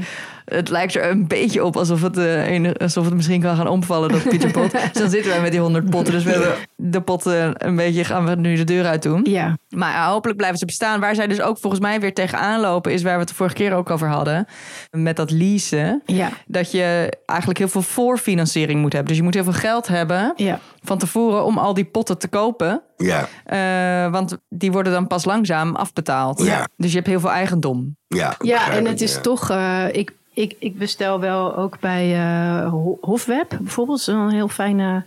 [0.49, 3.67] het lijkt er een beetje op alsof het, eh, een- alsof het misschien kan gaan
[3.67, 4.71] omvallen, dat Pieter Pot.
[4.71, 6.13] dus dan zitten wij met die honderd potten.
[6.13, 8.03] Dus we hebben de potten een beetje...
[8.03, 9.21] gaan we nu de deur uit doen.
[9.29, 9.57] ja.
[9.69, 10.99] Maar hopelijk blijven ze bestaan.
[10.99, 12.93] Waar zij dus ook volgens mij weer tegenaan lopen...
[12.93, 14.45] is waar we het de vorige keer ook over hadden.
[14.91, 16.01] Met dat leasen.
[16.05, 16.29] Ja.
[16.45, 19.07] Dat je eigenlijk heel veel voorfinanciering moet hebben.
[19.09, 20.59] Dus je moet heel veel geld hebben Ja.
[20.83, 21.45] van tevoren...
[21.45, 22.81] om al die potten te kopen.
[22.97, 23.27] Ja.
[23.45, 26.43] Eh, want die worden dan pas langzaam afbetaald.
[26.43, 26.67] Ja.
[26.77, 27.97] Dus je hebt heel veel eigendom.
[28.07, 29.21] Ja, Ja, en het is ja.
[29.21, 29.49] toch.
[29.49, 34.05] eh, ik, ik, ik bestel wel ook bij eh, Ho- Hofweb bijvoorbeeld.
[34.05, 35.03] Dat is een heel fijne.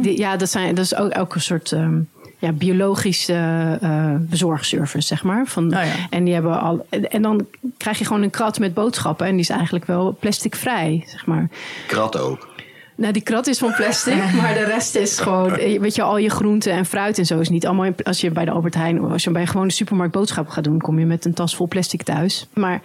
[0.00, 1.72] Die, ja, dat, zijn, dat is ook, ook een soort.
[1.72, 1.98] ehm,
[2.38, 5.46] ja, biologische eh, bezorgservice, zeg maar.
[5.46, 5.92] Van, Oh ja.
[6.10, 6.86] En die hebben al.
[6.88, 9.26] En, en dan krijg je gewoon een krat met boodschappen.
[9.26, 11.48] En die is eigenlijk wel plasticvrij, zeg maar.
[11.86, 12.48] Krat ook.
[12.96, 16.18] Nou, die krat is van plastic, maar de rest is gewoon, eh, weet je, al
[16.18, 17.84] je groenten en fruit en zo is niet allemaal.
[17.84, 20.52] in- Als je bij de Albert Heijn, of als je bij gewoon de supermarkt boodschappen
[20.54, 22.46] gaat doen, kom je met een tas vol plastic thuis.
[22.54, 22.80] Maar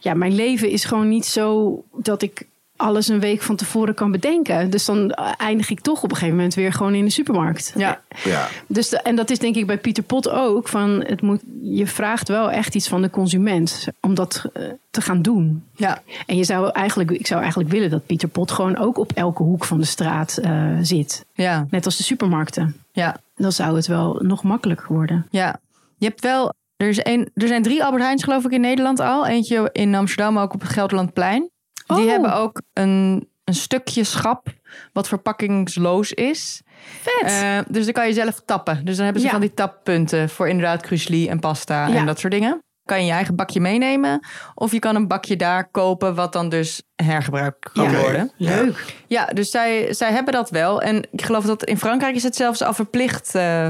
[0.00, 4.10] ja, mijn leven is gewoon niet zo dat ik alles een week van tevoren kan
[4.10, 4.70] bedenken.
[4.70, 7.72] Dus dan eindig ik toch op een gegeven moment weer gewoon in de supermarkt.
[7.76, 8.00] Ja.
[8.24, 8.48] Ja.
[8.66, 10.68] Dus de- en dat is denk ik bij Pieter Pot ook.
[10.68, 15.00] Van het moet, je vraagt wel echt iets van de consument om dat eh, te
[15.00, 15.64] gaan doen.
[15.76, 16.02] Ja.
[16.26, 19.42] En je zou eigenlijk, ik zou eigenlijk willen dat Pieter Pot gewoon ook op elke
[19.42, 21.24] hoek van de straat eh, zit.
[21.34, 21.66] Ja.
[21.70, 22.76] Net als de supermarkten.
[22.92, 23.16] Ja.
[23.36, 25.26] Dan zou het wel nog makkelijker worden.
[25.30, 25.60] Ja,
[25.96, 26.52] je hebt wel.
[26.78, 29.26] Er, is een, er zijn drie Albert Heijns, geloof ik, in Nederland al.
[29.26, 31.50] Eentje in Amsterdam, ook op het Gelderlandplein.
[31.86, 32.06] Die Oh.
[32.10, 34.46] hebben ook een, een stukje schap
[34.92, 36.62] wat verpakkingsloos is.
[37.00, 37.30] Vet!
[37.30, 38.84] Eh, dus dan kan je zelf tappen.
[38.84, 39.32] Dus dan hebben ze Ja.
[39.34, 41.94] van die tappunten voor inderdaad cruisli en pasta Ja.
[41.94, 42.62] en dat soort dingen.
[42.84, 44.26] Kan je je eigen bakje meenemen.
[44.54, 48.00] Of je kan een bakje daar kopen wat dan dus hergebruikt kan Ja.
[48.00, 48.32] worden.
[48.36, 48.94] Leuk.
[49.06, 50.82] Ja, dus zij, zij hebben dat wel.
[50.82, 53.34] En ik geloof dat in Frankrijk is het zelfs al verplicht.
[53.34, 53.68] eh,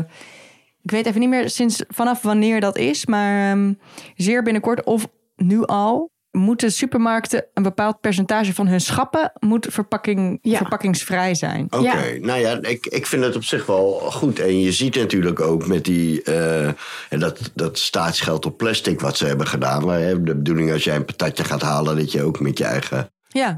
[0.88, 3.07] ik weet even niet meer sinds vanaf wanneer dat is.
[3.07, 3.72] Maar ehm,
[4.16, 10.38] zeer binnenkort of nu al moeten supermarkten een bepaald percentage van hun schappen moet verpakking,
[10.42, 10.57] Ja.
[10.57, 11.66] verpakkingsvrij zijn.
[11.70, 11.94] Oké, Ja.
[12.20, 14.38] nou ja, ik, ik vind het op zich wel goed.
[14.38, 16.66] En je ziet natuurlijk ook met die, eh,
[17.09, 19.85] en dat, dat staatsgeld op plastic wat ze hebben gedaan.
[19.85, 22.64] Maar hè, de bedoeling als jij een patatje gaat halen, dat je ook met je
[22.64, 23.57] eigen Ja.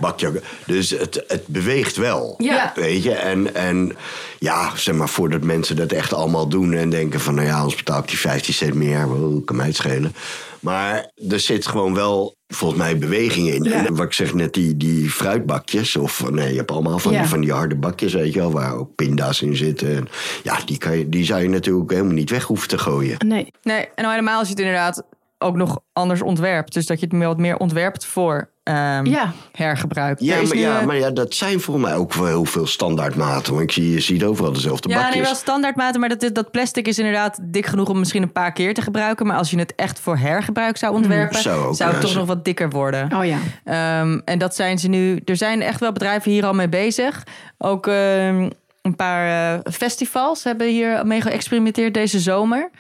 [0.66, 2.34] Dus het, het beweegt wel.
[2.38, 2.72] Ja.
[2.74, 3.96] Weet je, en, en
[4.38, 7.74] ja, zeg maar, voordat mensen dat echt allemaal doen en denken van, nou ja, ons
[7.74, 10.14] betaal ik die 15 cent meer, wow, kan mij het schelen.
[10.60, 13.62] Maar er zit gewoon wel, volgens mij, beweging in.
[13.62, 13.86] Ja.
[13.86, 17.20] En wat ik zeg net, die, die fruitbakjes, of nee, je hebt allemaal van, Ja.
[17.20, 19.96] die, van die harde bakjes, weet je wel, waar ook pinda's in zitten.
[19.96, 20.08] En
[20.42, 23.16] ja, die, kan je, die zou je natuurlijk helemaal niet weg hoeven te gooien.
[23.26, 23.52] Nee.
[23.62, 25.02] Nee, en nou helemaal als je het inderdaad
[25.38, 26.72] ook nog anders ontwerpt.
[26.72, 29.32] Dus dat je het wat meer ontwerpt voor ehm, Ja.
[29.52, 30.20] hergebruik.
[30.20, 32.66] Ja, maar, nu, ja, eh, maar ja, dat zijn voor mij ook wel heel veel
[32.66, 33.52] standaardmaten.
[33.52, 35.14] Want ik zie, je ziet overal dezelfde Ja, bakjes.
[35.14, 38.52] nee, wel standaardmaten, maar dat, dat plastic is inderdaad dik genoeg om misschien een paar
[38.52, 39.26] keer te gebruiken.
[39.26, 42.10] Maar als je het echt voor hergebruik zou ontwerpen, Zou ook, zou het ja, toch
[42.12, 42.18] zo.
[42.18, 43.12] nog wat dikker worden.
[43.16, 43.38] Oh ja.
[43.64, 45.20] Ehm, en dat zijn ze nu.
[45.24, 47.22] Er zijn echt wel bedrijven hier al mee bezig.
[47.58, 48.48] Ook ehm,
[48.82, 52.70] een paar eh, festivals hebben hier mee geëxperimenteerd deze zomer.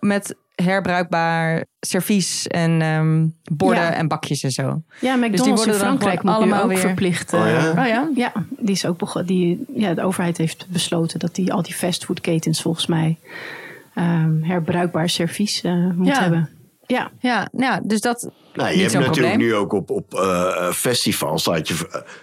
[0.00, 3.92] Met herbruikbaar servies en ehm, borden Ja.
[3.94, 4.62] en bakjes en zo.
[4.62, 7.32] Ja, Dus die McDonald's worden in Frankrijk moet nu allemaal ook weer- verplicht.
[7.32, 7.70] Oh eh, ja?
[7.70, 8.08] Oh ja?
[8.14, 12.62] Ja, die is ook die, ja, de overheid heeft besloten dat die al die fastfoodketens
[12.62, 13.18] volgens mij
[13.94, 16.20] ehm, herbruikbaar servies eh moet Ja.
[16.20, 16.48] hebben.
[16.86, 18.30] Ja, Ja, nou, ja, dus dat.
[18.54, 19.48] Nou, je niet hebt natuurlijk probleem.
[19.50, 21.44] nu ook op, op eh, festivals.
[21.44, 21.74] Had je,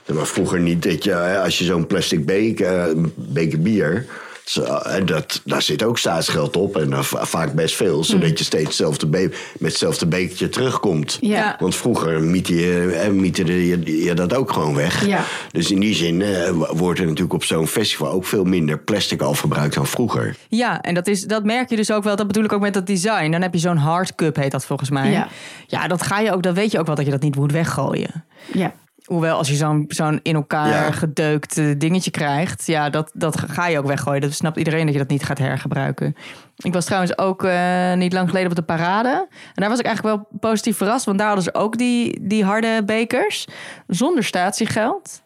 [0.05, 4.05] eh, maar vroeger niet dat je, hè, als je zo'n plastic beker, eh, beker bier.
[4.49, 6.77] Zo, En dat, daar zit ook staatsgeld op.
[6.77, 8.03] En va- vaak best veel.
[8.03, 11.17] Zodat je steeds hetzelfde met hetzelfde bekertje terugkomt.
[11.21, 11.55] Ja.
[11.59, 15.05] Want vroeger miette je, eh, mieterde je, je dat ook gewoon weg.
[15.05, 15.23] Ja.
[15.51, 19.21] Dus in die zin eh, wordt er natuurlijk op zo'n festival ook veel minder plastic
[19.21, 20.35] al verbruikt dan vroeger.
[20.47, 22.15] Ja, en dat, is, dat merk je dus ook wel.
[22.15, 23.31] Dat bedoel ik ook met dat design.
[23.31, 25.11] Dan heb je zo'n hard cup, heet dat volgens mij.
[25.11, 25.27] Ja.
[25.67, 26.43] ja, dat ga je ook.
[26.43, 28.25] Dat weet je ook wel dat je dat niet moet weggooien.
[28.53, 28.73] ja.
[29.07, 30.91] Hoewel, als je zo'n zo'n in elkaar Ja.
[30.91, 34.21] gedeukt eh, dingetje krijgt, ja, dat, dat ga je ook weggooien.
[34.21, 36.15] Dat snapt iedereen dat je dat niet gaat hergebruiken.
[36.57, 39.27] Ik was trouwens ook eh, niet lang geleden op de parade.
[39.29, 42.43] En daar was ik eigenlijk wel positief verrast, want daar hadden ze ook die, die
[42.43, 43.47] harde bekers
[43.87, 45.21] zonder statiegeld.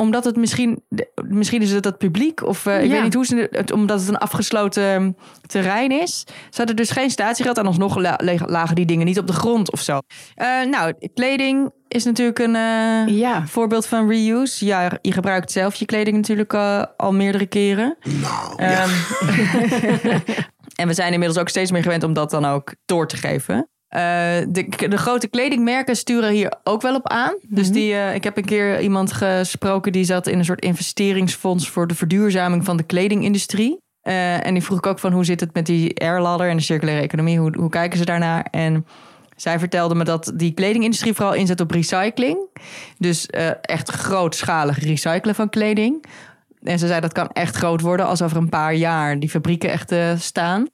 [0.00, 0.82] Omdat het misschien,
[1.28, 2.90] misschien is het dat publiek, of eh, ik Ja.
[2.90, 6.24] weet niet hoe ze het, omdat het een afgesloten terrein is.
[6.26, 9.72] Ze hadden dus geen statiegeld en alsnog la- lagen die dingen niet op de grond
[9.72, 9.98] of zo.
[10.34, 13.46] Eh, nou, kleding is natuurlijk een eh, Ja.
[13.46, 14.64] voorbeeld van reuse.
[14.64, 17.96] Ja, je gebruikt zelf je kleding natuurlijk eh, al meerdere keren.
[18.02, 18.82] Nou, ja.
[18.84, 18.90] Ehm,
[20.80, 23.68] en we zijn inmiddels ook steeds meer gewend om dat dan ook door te geven.
[23.88, 24.00] Eh,
[24.48, 27.34] de, de grote kledingmerken sturen hier ook wel op aan.
[27.48, 31.68] Dus die, eh, ik heb een keer iemand gesproken die zat in een soort investeringsfonds
[31.68, 33.80] voor de verduurzaming van de kledingindustrie.
[34.00, 36.62] Eh, en die vroeg ik ook van hoe zit het met die airladder en de
[36.62, 37.38] circulaire economie?
[37.38, 38.46] Hoe, hoe kijken ze daarnaar?
[38.50, 38.86] En
[39.36, 42.38] zij vertelde me dat die kledingindustrie vooral inzet op recycling.
[42.98, 43.26] Dus
[43.60, 46.04] echt grootschalig recyclen van kleding.
[46.62, 49.70] En ze zei dat kan echt groot worden als over een paar jaar die fabrieken
[49.70, 50.68] echt staan.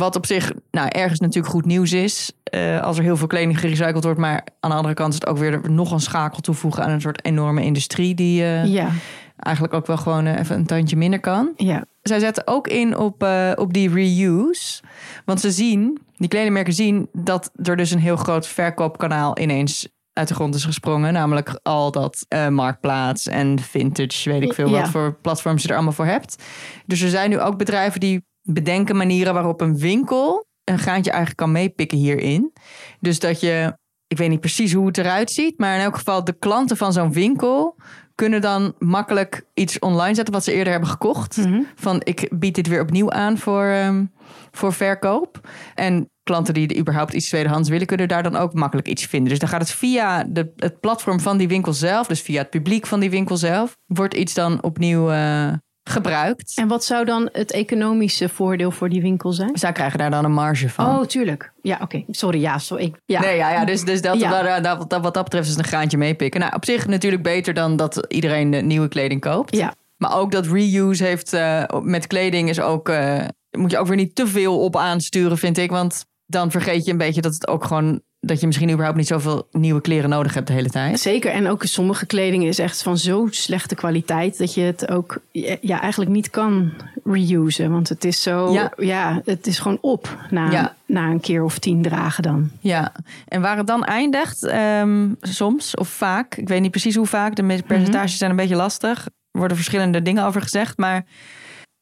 [0.00, 2.32] Wat op zich nou, ergens natuurlijk goed nieuws is.
[2.44, 4.18] eh, als er heel veel kleding gerecycled wordt.
[4.18, 7.00] Maar aan de andere kant is het ook weer nog een schakel toevoegen aan een
[7.00, 8.14] soort enorme industrie.
[8.14, 8.88] Die eh, Ja.
[9.36, 11.52] eigenlijk ook wel gewoon eh, even een tandje minder kan.
[11.56, 11.84] Ja.
[12.02, 14.82] Zij zetten ook in op, op die reuse.
[15.24, 20.28] Want ze zien, die kledingmerken zien dat er dus een heel groot verkoopkanaal ineens uit
[20.28, 21.12] de grond is gesprongen.
[21.12, 24.80] Namelijk al dat eh, marktplaats en vintage, weet ik veel Ja.
[24.80, 26.42] wat voor platforms je er allemaal voor hebt.
[26.86, 31.40] Dus er zijn nu ook bedrijven die bedenken manieren waarop een winkel een graantje eigenlijk
[31.40, 32.52] kan meepikken hierin.
[33.00, 33.76] Dus dat je,
[34.06, 36.92] ik weet niet precies hoe het eruit ziet, maar in elk geval de klanten van
[36.92, 37.76] zo'n winkel
[38.14, 41.38] kunnen dan makkelijk iets online zetten wat ze eerder hebben gekocht.
[41.74, 44.04] Van ik bied dit weer opnieuw aan voor, ehm,
[44.50, 45.48] voor verkoop.
[45.74, 49.28] En klanten die überhaupt iets tweedehands willen, kunnen daar dan ook makkelijk iets vinden.
[49.28, 52.50] Dus dan gaat het via de, het platform van die winkel zelf, dus via het
[52.50, 55.52] publiek van die winkel zelf, wordt iets dan opnieuw uh,
[55.90, 56.52] gebruikt.
[56.56, 59.50] En wat zou dan het economische voordeel voor die winkel zijn?
[59.58, 60.86] Zij krijgen daar dan een marge van.
[60.86, 61.52] Oh, tuurlijk.
[61.62, 62.04] Ja, oké.
[62.08, 62.58] Sorry, ja.
[62.58, 63.20] Sorry, ik, ja.
[63.20, 64.60] Nee, ja, ja, dus, dus dat, ja.
[64.60, 66.40] dat, dat, wat dat betreft is een graantje meepikken.
[66.40, 69.56] Nou, op zich natuurlijk beter dan dat iedereen nieuwe kleding koopt.
[69.56, 69.74] Ja.
[69.96, 72.88] Maar ook dat reuse heeft uh, met kleding is ook...
[72.88, 75.70] Uh, moet je ook weer niet te veel op aansturen, vind ik.
[75.70, 79.06] Want dan vergeet je een beetje dat het ook gewoon dat je misschien überhaupt niet
[79.06, 81.00] zoveel nieuwe kleren nodig hebt de hele tijd.
[81.00, 81.30] Zeker.
[81.30, 85.18] En ook sommige kleding is echt van zo slechte kwaliteit dat je het ook
[85.60, 86.72] ja, eigenlijk niet kan
[87.04, 87.70] reusen.
[87.70, 91.58] Want het is zo, ja, ja het is gewoon op na, na een keer of
[91.58, 92.50] tien dragen dan.
[92.60, 92.92] Ja,
[93.28, 97.36] en waar het dan eindigt, um, soms of vaak, ik weet niet precies hoe vaak,
[97.36, 99.04] de percentages zijn een beetje lastig.
[99.04, 101.04] Er worden verschillende dingen over gezegd, maar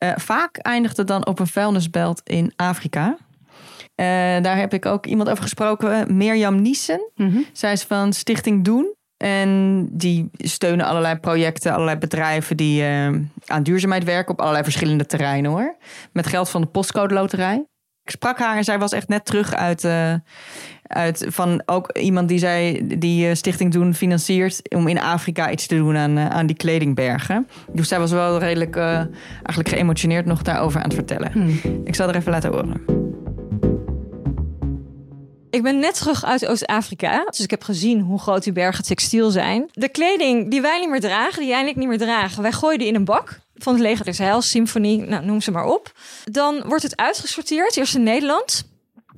[0.05, 3.16] uh, vaak eindigt het dan op een vuilnisbelt in Afrika.
[4.00, 4.06] Uh,
[4.42, 7.11] daar heb ik ook iemand over gesproken, Mirjam Niesen.
[7.14, 8.96] Mm Zij is van Stichting Doen.
[9.16, 13.08] En die steunen allerlei projecten, allerlei bedrijven die uh,
[13.46, 15.76] aan duurzaamheid werken op allerlei verschillende terreinen hoor.
[16.12, 17.64] Met geld van de postcode loterij.
[18.04, 20.14] Ik sprak haar en zij was echt net terug uit, uh,
[20.82, 25.76] uit van ook iemand die zij die stichting doen financiert om in Afrika iets te
[25.76, 27.48] doen aan, aan die kledingbergen.
[27.72, 31.30] Dus zij was wel redelijk eigenlijk geëmotioneerd nog daarover aan het vertellen.
[31.34, 31.61] Mm.
[31.84, 32.97] Ik zal er even laten horen.
[35.50, 39.30] Ik ben net terug uit Oost-Afrika, dus ik heb gezien hoe groot die bergen textiel
[39.30, 39.68] zijn.
[39.72, 42.88] De kleding die wij niet meer dragen, die jij niet meer dragen, wij gooien die
[42.88, 45.92] in een bak van het Leger des Symfonie, nou, noem ze maar op.
[46.24, 48.64] Dan wordt het uitgesorteerd, eerst in Nederland.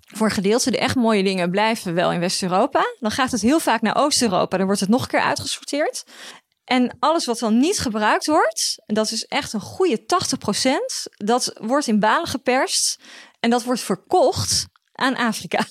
[0.07, 2.85] Voor gedeelte de echt mooie dingen blijven wel in West-Europa.
[3.01, 6.05] Dan gaat het heel vaak naar Oost-Europa, dan wordt het nog een keer uitgesorteerd.
[6.65, 11.53] En alles wat dan niet gebruikt wordt, en dat is echt een goede 80%, dat
[11.61, 12.99] wordt in balen geperst
[13.41, 15.65] en dat wordt verkocht aan Afrika.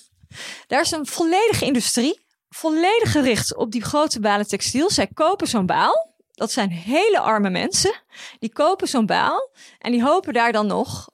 [0.67, 4.89] Daar is een volledige industrie, volledig gericht op die grote balen textiel.
[4.89, 6.17] Zij kopen zo'n baal.
[6.31, 7.93] Dat zijn hele arme mensen.
[8.39, 11.09] Die kopen zo'n baal en die hopen daar dan nog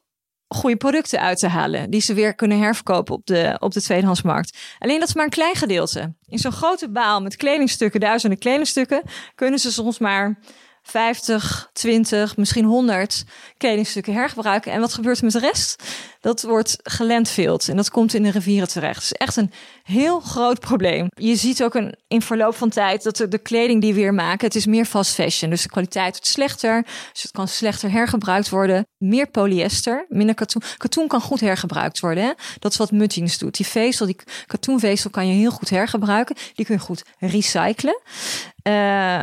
[0.47, 1.89] goede producten uit te halen.
[1.89, 4.57] Die ze weer kunnen herverkopen op de, op de tweedehandsmarkt.
[4.79, 6.15] Alleen dat is maar een klein gedeelte.
[6.25, 9.01] In zo'n grote baal met kledingstukken, duizenden kledingstukken,
[9.35, 10.39] kunnen ze soms maar
[10.85, 13.23] 50, 20, misschien 100
[13.57, 14.71] kledingstukken hergebruiken.
[14.71, 15.83] En wat gebeurt er met de rest?
[16.21, 18.95] Dat wordt gelandfield en dat komt in de rivieren terecht.
[18.95, 19.51] Het is echt een
[19.83, 21.07] heel groot probleem.
[21.09, 24.13] Je ziet ook een, in verloop van tijd dat de, de kleding die we weer
[24.13, 25.49] maken, het is meer fast fashion.
[25.49, 28.85] Dus de kwaliteit wordt slechter, dus het kan slechter hergebruikt worden.
[28.97, 30.61] Meer polyester, minder katoen.
[30.77, 32.23] Katoen kan goed hergebruikt worden.
[32.23, 32.31] Hè?
[32.59, 33.55] Dat is wat Muttings doet.
[33.55, 36.35] Die vezel, die katoenvezel kan je heel goed hergebruiken.
[36.53, 38.01] Die kun je goed recyclen.
[38.67, 38.73] Uh,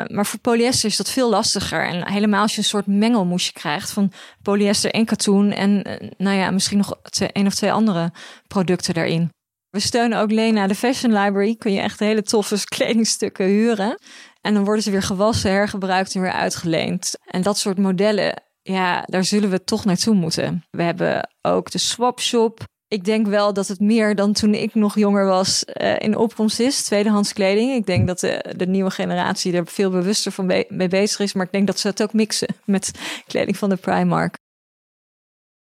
[0.07, 1.87] maar voor polyester is dat veel lastiger.
[1.87, 5.53] En helemaal als je een soort mengelmoesje krijgt van polyester en katoen.
[5.53, 8.13] En uh, nou ja, misschien nog een of twee andere
[8.49, 9.31] producten daarin.
[9.71, 11.57] We steunen ook Lena, de Fashion Library.
[11.57, 13.99] Kun je echt hele toffe kledingstukken huren.
[14.41, 17.15] En dan worden ze weer gewassen, hergebruikt en weer uitgeleend.
[17.25, 20.65] En dat soort modellen, ja, daar zullen we toch naartoe moeten.
[20.71, 22.71] We hebben ook de Swap Shop.
[22.93, 26.61] Ik denk wel dat het meer dan toen ik nog jonger was uh, in opkomst
[26.61, 27.73] is, tweedehands kleding.
[27.73, 31.33] Ik denk dat de, de nieuwe generatie er veel bewuster van mee bezig is.
[31.33, 32.93] Maar ik denk dat ze het ook mixen met
[33.27, 34.39] kleding van de Primark.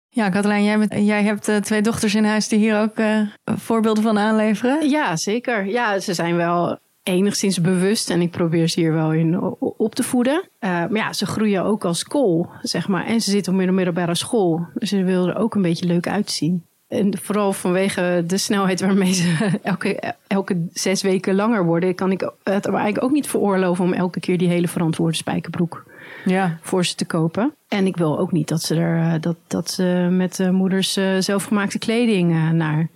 [0.09, 4.03] Ja, Katelijn, jij, jij hebt uh, twee dochters in huis die hier ook uh, voorbeelden
[4.03, 4.89] van aanleveren.
[4.89, 5.67] Ja, zeker.
[5.67, 10.03] Ja, ze zijn wel enigszins bewust en ik probeer ze hier wel in op te
[10.03, 10.49] voeden.
[10.61, 13.07] Uh, maar ja, ze groeien ook als kool, zeg maar.
[13.07, 14.67] En ze zitten op een middelbare school.
[14.75, 16.65] Dus ze willen er ook een beetje leuk uitzien.
[16.95, 22.21] En vooral vanwege de snelheid waarmee ze elke, elke zes weken langer worden, kan ik
[22.43, 25.85] het eigenlijk ook niet veroorloven om elke keer die hele verantwoorde spijkerbroek
[26.25, 26.59] ja.
[26.61, 27.55] voor ze te kopen.
[27.69, 30.97] En ik wil ook niet dat ze er eh, dat, dat ze met uh, moeders
[30.97, 32.89] uh, zelfgemaakte kleding uh, naar,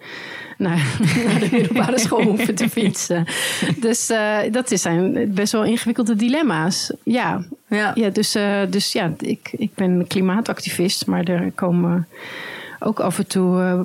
[0.58, 0.76] naar,
[1.26, 3.26] naar, de middelbare school hoeven te fietsen.
[3.80, 4.12] Dus
[4.50, 6.92] dat zijn best wel ingewikkelde dilemma's.
[7.02, 7.92] Ja, ja.
[7.94, 8.36] ja dus,
[8.70, 12.08] dus ja, ik, ik ben klimaatactivist, maar er komen
[12.78, 13.84] ook af en toe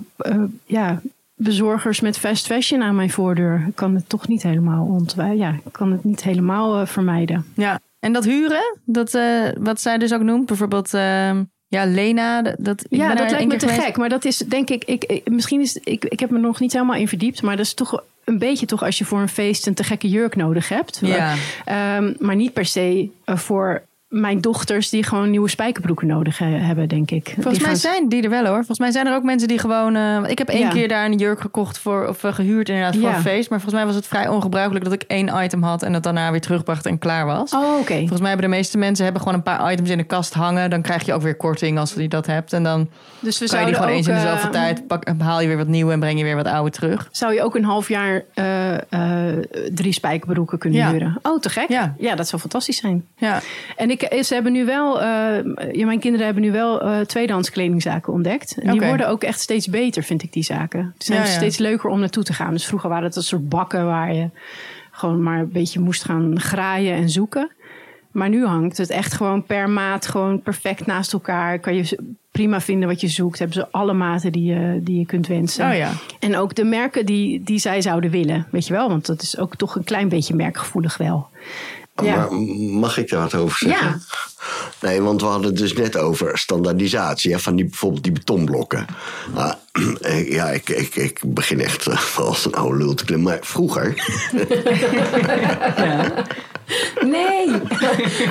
[0.65, 1.01] ja,
[1.36, 3.65] bezorgers met fast fashion aan mijn voordeur.
[3.67, 5.38] Ik kan het toch niet helemaal ontwijken.
[5.38, 7.45] Ja, ik kan het niet helemaal vermijden.
[7.56, 9.17] Ja, en dat huren, dat,
[9.58, 12.41] wat zij dus ook noemt, bijvoorbeeld uh, ja, Lena.
[12.41, 13.97] Dat, ja, dat lijkt me te gek.
[13.97, 16.95] Maar dat is denk ik, ik, misschien is, ik, ik heb me nog niet helemaal
[16.95, 19.73] in verdiept, maar dat is toch een beetje toch als je voor een feest een
[19.73, 20.99] te gekke jurk nodig hebt.
[21.03, 21.36] Ja.
[21.97, 26.88] Um, maar niet per se voor mijn dochters die gewoon nieuwe spijkerbroeken nodig he- hebben,
[26.88, 27.23] denk ik.
[27.34, 28.56] Volgens Die mij gaan- zijn die er wel hoor.
[28.56, 29.95] Volgens mij zijn er ook mensen die gewoon.
[29.95, 30.69] eh, ik heb één Ja.
[30.69, 33.15] keer daar een jurk gekocht voor of eh, gehuurd inderdaad voor Ja.
[33.15, 33.49] een feest.
[33.49, 36.32] Maar volgens mij was het vrij ongebruikelijk dat ik één item had en dat daarna
[36.32, 37.54] weer terugbracht en klaar was.
[37.54, 37.97] Oh, oké.
[37.97, 40.69] Volgens mij hebben de meeste mensen hebben gewoon een paar items in de kast hangen.
[40.69, 42.54] Dan krijg je ook weer korting als je dat hebt.
[42.54, 44.88] En dan Dus we kan je die gewoon eens in ook, de zoveel eh, tijd.
[44.88, 47.08] Pak, haal je weer wat nieuwe en breng je weer wat oude terug.
[47.12, 48.23] Zou je ook een half jaar
[49.73, 50.91] drie spijkerbroeken kunnen Ja.
[50.91, 51.19] huren?
[51.21, 51.69] Oh, te gek.
[51.69, 51.95] Ja.
[51.97, 53.06] ja, dat zou fantastisch zijn.
[53.17, 53.39] Ja,
[53.76, 55.08] En ik, eh, ze hebben nu wel, eh,
[55.72, 58.58] ja, mijn kinderen hebben nu wel eh tweedehands kledingzaken ontdekt.
[58.62, 60.94] En die worden ook echt steeds beter, vind ik, die zaken.
[60.98, 61.32] Ze zijn Ja, ja.
[61.32, 62.52] steeds leuker om naartoe te gaan.
[62.52, 64.30] Dus vroeger waren het een soort bakken waar je
[64.92, 67.52] gewoon maar een beetje moest gaan graaien en zoeken.
[68.12, 71.60] Maar nu hangt het echt gewoon per maat gewoon perfect naast elkaar.
[71.60, 72.00] Kan je
[72.32, 73.39] prima vinden wat je zoekt.
[73.39, 75.70] Hebben ze alle maten die je, die je kunt wensen.
[75.70, 75.92] Oh ja.
[76.20, 78.48] En ook de merken die, die zij zouden willen.
[78.52, 78.89] Weet je wel?
[78.89, 81.28] Want dat is ook toch een klein beetje merkgevoelig wel.
[81.95, 82.15] Ja.
[82.15, 82.34] Maar
[82.79, 83.88] mag ik daar wat over zeggen?
[83.88, 83.99] Ja.
[84.84, 88.86] Nee, want we hadden het dus net over standaardisatie hè, van die, bijvoorbeeld die betonblokken.
[89.34, 89.54] Ah,
[90.38, 93.32] ja, ik, ik, ik begin echt eh, als een oude lul te klimmen.
[93.32, 93.93] Maar vroeger,
[97.02, 97.62] Nee.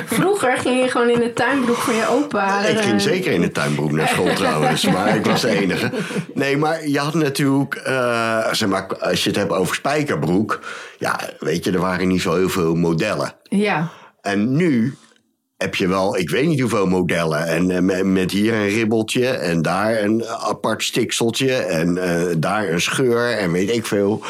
[0.05, 2.65] Vroeger ging je gewoon in de tuinbroek van je opa.
[2.65, 5.91] ik ging zeker in de tuinbroek naar school trouwens, maar ik was de enige.
[6.33, 10.59] Nee, maar je had natuurlijk, eh, zeg maar, als je het hebt over spijkerbroek.
[10.99, 13.33] Ja, weet je, er waren niet zo heel veel modellen.
[13.43, 13.89] Ja.
[14.21, 14.97] En nu
[15.63, 17.47] heb je wel, ik weet niet hoeveel modellen.
[17.47, 22.81] En eh, met, hier een ribbeltje en daar een apart stikseltje en eh, daar een
[22.81, 24.21] scheur en weet ik veel.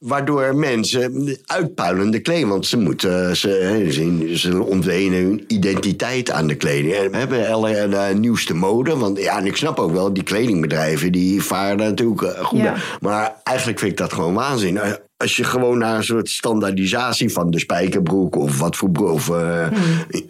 [0.00, 6.54] Waardoor mensen uitpuilende kleding, want ze moeten, ze, ze, ze ontlenen hun identiteit aan de
[6.54, 6.94] kleding.
[6.94, 10.22] En we hebben alle de nieuwste mode, want ja, en ik snap ook wel, die
[10.22, 12.76] kledingbedrijven die varen natuurlijk eh, goed Ja.
[13.00, 14.80] Maar eigenlijk vind ik dat gewoon waanzin.
[15.20, 19.30] Als je gewoon naar een soort standaardisatie van de spijkerbroek of wat voor broek, of
[19.30, 19.66] eh,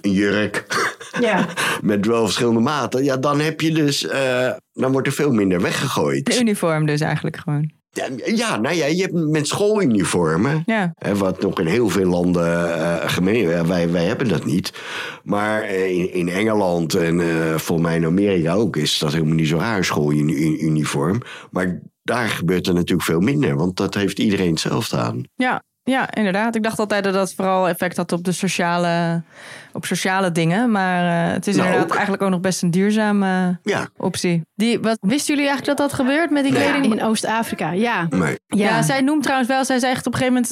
[0.00, 0.66] een jurk
[1.20, 1.46] Ja.
[1.83, 5.59] met wel verschillende maten, ja, dan heb je dus, eh, dan wordt er veel minder
[5.59, 6.40] de weggegooid.
[6.40, 7.70] uniform dus eigenlijk gewoon.
[8.24, 10.62] Ja, nou ja, je hebt met schooluniformen.
[10.66, 10.92] Ja.
[10.94, 14.72] Hè, wat nog in heel veel landen eh gemeen wij, wij hebben dat niet.
[15.22, 17.20] Maar in, in Engeland en
[17.61, 21.22] volgens mij in Amerika ook is dat helemaal niet zo raar, schooluniform.
[21.50, 25.23] Maar daar gebeurt er natuurlijk veel minder, want dat heeft iedereen hetzelfde aan.
[25.35, 26.55] Ja, ja, inderdaad.
[26.55, 29.23] Ik dacht altijd dat dat vooral effect had op de sociale,
[29.73, 30.71] op sociale dingen.
[30.71, 31.95] Maar eh, het is Nou, inderdaad ook.
[31.95, 34.43] eigenlijk ook nog best een duurzame Ja, optie.
[34.55, 36.85] Die, wat, wisten jullie eigenlijk dat dat gebeurt met die kleding?
[36.85, 38.07] In Oost-Afrika, ja.
[38.11, 38.39] nee.
[38.47, 38.83] Ja.
[38.83, 40.47] zij noemt trouwens wel, zij zegt op een gegeven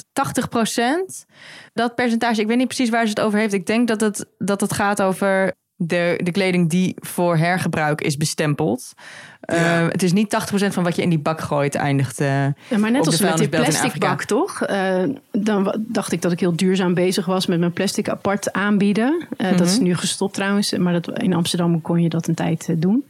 [0.46, 1.26] moment 80%.
[1.72, 3.52] Dat percentage, ik weet niet precies waar ze het over heeft.
[3.52, 8.16] Ik denk dat het, dat het gaat over de, de kleding die voor hergebruik is
[8.16, 8.92] bestempeld.
[9.40, 9.54] Ja.
[9.82, 12.20] Eh, het is niet 80% van wat je in die bak gooit eindigt.
[12.20, 14.62] eh, Ja, maar net op als met die plastic bak, toch?
[14.62, 19.26] Eh, dan dacht ik dat ik heel duurzaam bezig was met mijn plastic apart aanbieden.
[19.36, 19.62] Dat Mhm.
[19.62, 23.04] is nu gestopt trouwens, maar dat, in Amsterdam kon je dat een tijd doen.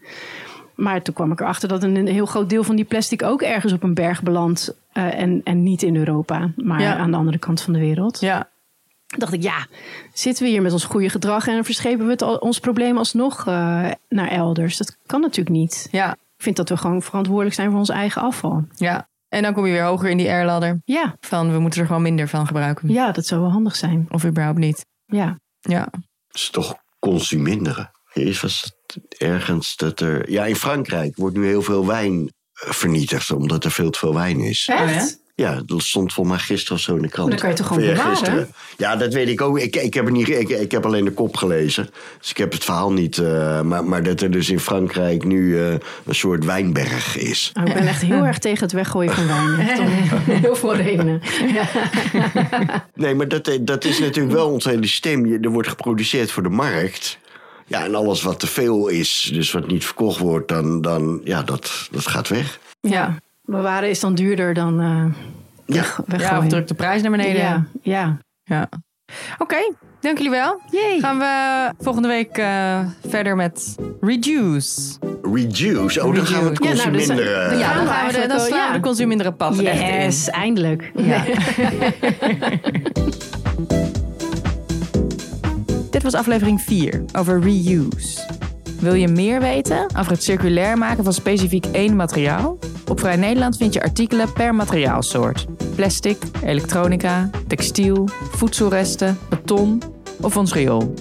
[0.74, 3.72] Maar toen kwam ik erachter dat een, heel groot deel van die plastic ook ergens
[3.72, 4.74] op een berg belandt.
[4.92, 6.96] en, en niet in Europa, maar Ja.
[6.96, 8.20] aan de andere kant van de wereld.
[8.20, 8.48] ja,
[9.16, 9.66] dacht ik, ja,
[10.12, 13.90] zitten we hier met ons goede gedrag en verschepen we het ons probleem alsnog eh,
[14.08, 14.76] naar elders.
[14.76, 15.88] Dat kan natuurlijk niet.
[15.90, 18.64] ja, Ik vind dat we gewoon verantwoordelijk zijn voor ons eigen afval.
[18.76, 19.08] ja.
[19.28, 20.80] En dan kom je weer hoger in die airladder.
[20.84, 22.88] Ja, Van we moeten er gewoon minder van gebruiken.
[22.92, 24.06] ja dat zou wel handig zijn.
[24.10, 24.86] Of überhaupt niet.
[25.06, 25.38] Ja.
[25.60, 25.88] Ja.
[26.28, 27.90] Het is toch consuminderen.
[28.12, 30.30] Eerst was het ergens dat er...
[30.30, 34.14] Ja, in Frankrijk wordt nu heel veel wijn eh, vernietigd, omdat er veel te veel
[34.14, 34.68] wijn is.
[34.72, 35.18] Echt?
[35.40, 37.30] Ja, dat stond volgens mij gisteren of zo in de krant.
[37.30, 37.82] Dan kan je toch gewoon
[38.22, 38.48] bewaren?
[38.76, 39.58] Ja, dat weet ik ook.
[39.58, 41.88] Ik, ik, heb, er niet, ik, ik heb alleen de kop gelezen.
[42.20, 43.18] Dus ik heb het verhaal niet.
[43.18, 45.70] eh, maar, maar dat er dus in Frankrijk nu eh,
[46.04, 47.52] een soort wijnberg is.
[47.60, 49.58] Oh, ik ben echt heel erg tegen het weggooien van wijn.
[49.68, 49.86] Echt om
[50.34, 51.20] heel veel redenen.
[52.94, 55.26] Nee, maar dat, dat is natuurlijk wel ons hele systeem.
[55.26, 57.18] Je- Er wordt geproduceerd voor de markt.
[57.66, 61.42] Ja, en alles wat te veel is, dus wat niet verkocht wordt, dan, dan ja,
[61.42, 62.58] dat, dat gaat weg.
[62.80, 63.18] Ja.
[63.50, 65.04] Bewaren is dan duurder dan eh
[65.66, 65.74] Ja.
[65.74, 66.42] weg- ja, weggooien.
[66.42, 67.40] of druk de prijs naar beneden.
[67.42, 68.18] Ja, ja.
[68.44, 68.68] Ja.
[69.38, 69.56] Oké,
[70.00, 70.60] dank jullie wel.
[71.00, 74.98] Gaan we volgende week eh, verder met Reduce.
[75.32, 77.50] Reduce, oh, dan gaan we het Ja, nou, dus, consuminderen.
[77.50, 78.72] eh, Ja, dan gaan we de, dan slaan we ja.
[78.72, 79.86] de consuminderen pad echt in.
[80.02, 80.90] Yes, eindelijk.
[80.94, 81.24] Ja.
[85.90, 88.26] Dit was aflevering 4 over reuse.
[88.80, 92.58] Wil je meer weten over het circulair maken van specifiek één materiaal?
[92.88, 95.46] Op Vrij Nederland vind je artikelen per materiaalsoort.
[95.74, 99.82] Plastic, elektronica, textiel, voedselresten, beton
[100.20, 100.94] of ons riool.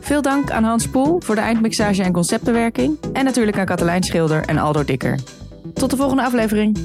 [0.00, 2.98] Veel dank aan Hans Poel voor de eindmixage en conceptbewerking.
[3.12, 5.18] En natuurlijk aan Katelijn Schilder en Aldo Dikker.
[5.74, 6.78] Tot de volgende aflevering.